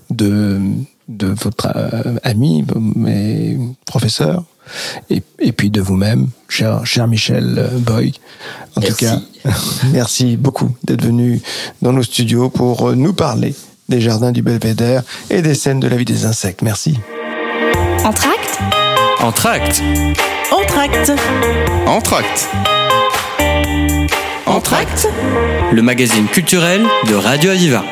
de, 0.10 0.60
de 1.08 1.28
votre 1.28 1.68
euh, 1.76 2.16
ami, 2.24 2.66
mais 2.96 3.58
professeur, 3.86 4.44
et, 5.10 5.22
et, 5.40 5.52
puis 5.52 5.70
de 5.70 5.82
vous-même, 5.82 6.28
cher, 6.50 6.86
cher 6.86 7.08
Michel 7.08 7.56
euh, 7.58 7.78
Boy. 7.78 8.14
En 8.76 8.82
tout 8.82 8.96
cas, 8.96 9.20
merci 9.92 10.38
beaucoup 10.38 10.76
d'être 10.84 11.04
venu 11.04 11.42
dans 11.82 11.94
nos 11.94 12.04
studios 12.04 12.50
pour 12.50 12.96
nous 12.96 13.14
parler 13.14 13.56
des 13.90 14.02
jardins 14.02 14.32
du 14.32 14.42
Belvédère 14.42 15.04
et 15.30 15.42
des 15.42 15.56
scènes 15.56 15.80
de 15.80 15.88
la 15.88 15.96
vie 15.96 16.06
des 16.06 16.26
insectes. 16.26 16.62
Merci. 16.62 17.00
Entracte 18.04 18.60
Entracte 19.20 19.82
Entracte 20.52 21.12
Entracte 21.86 22.50
Entracte 24.46 25.10
Le 25.72 25.82
magazine 25.82 26.28
culturel 26.28 26.86
de 27.08 27.16
Radio 27.16 27.52
Aviva. 27.52 27.84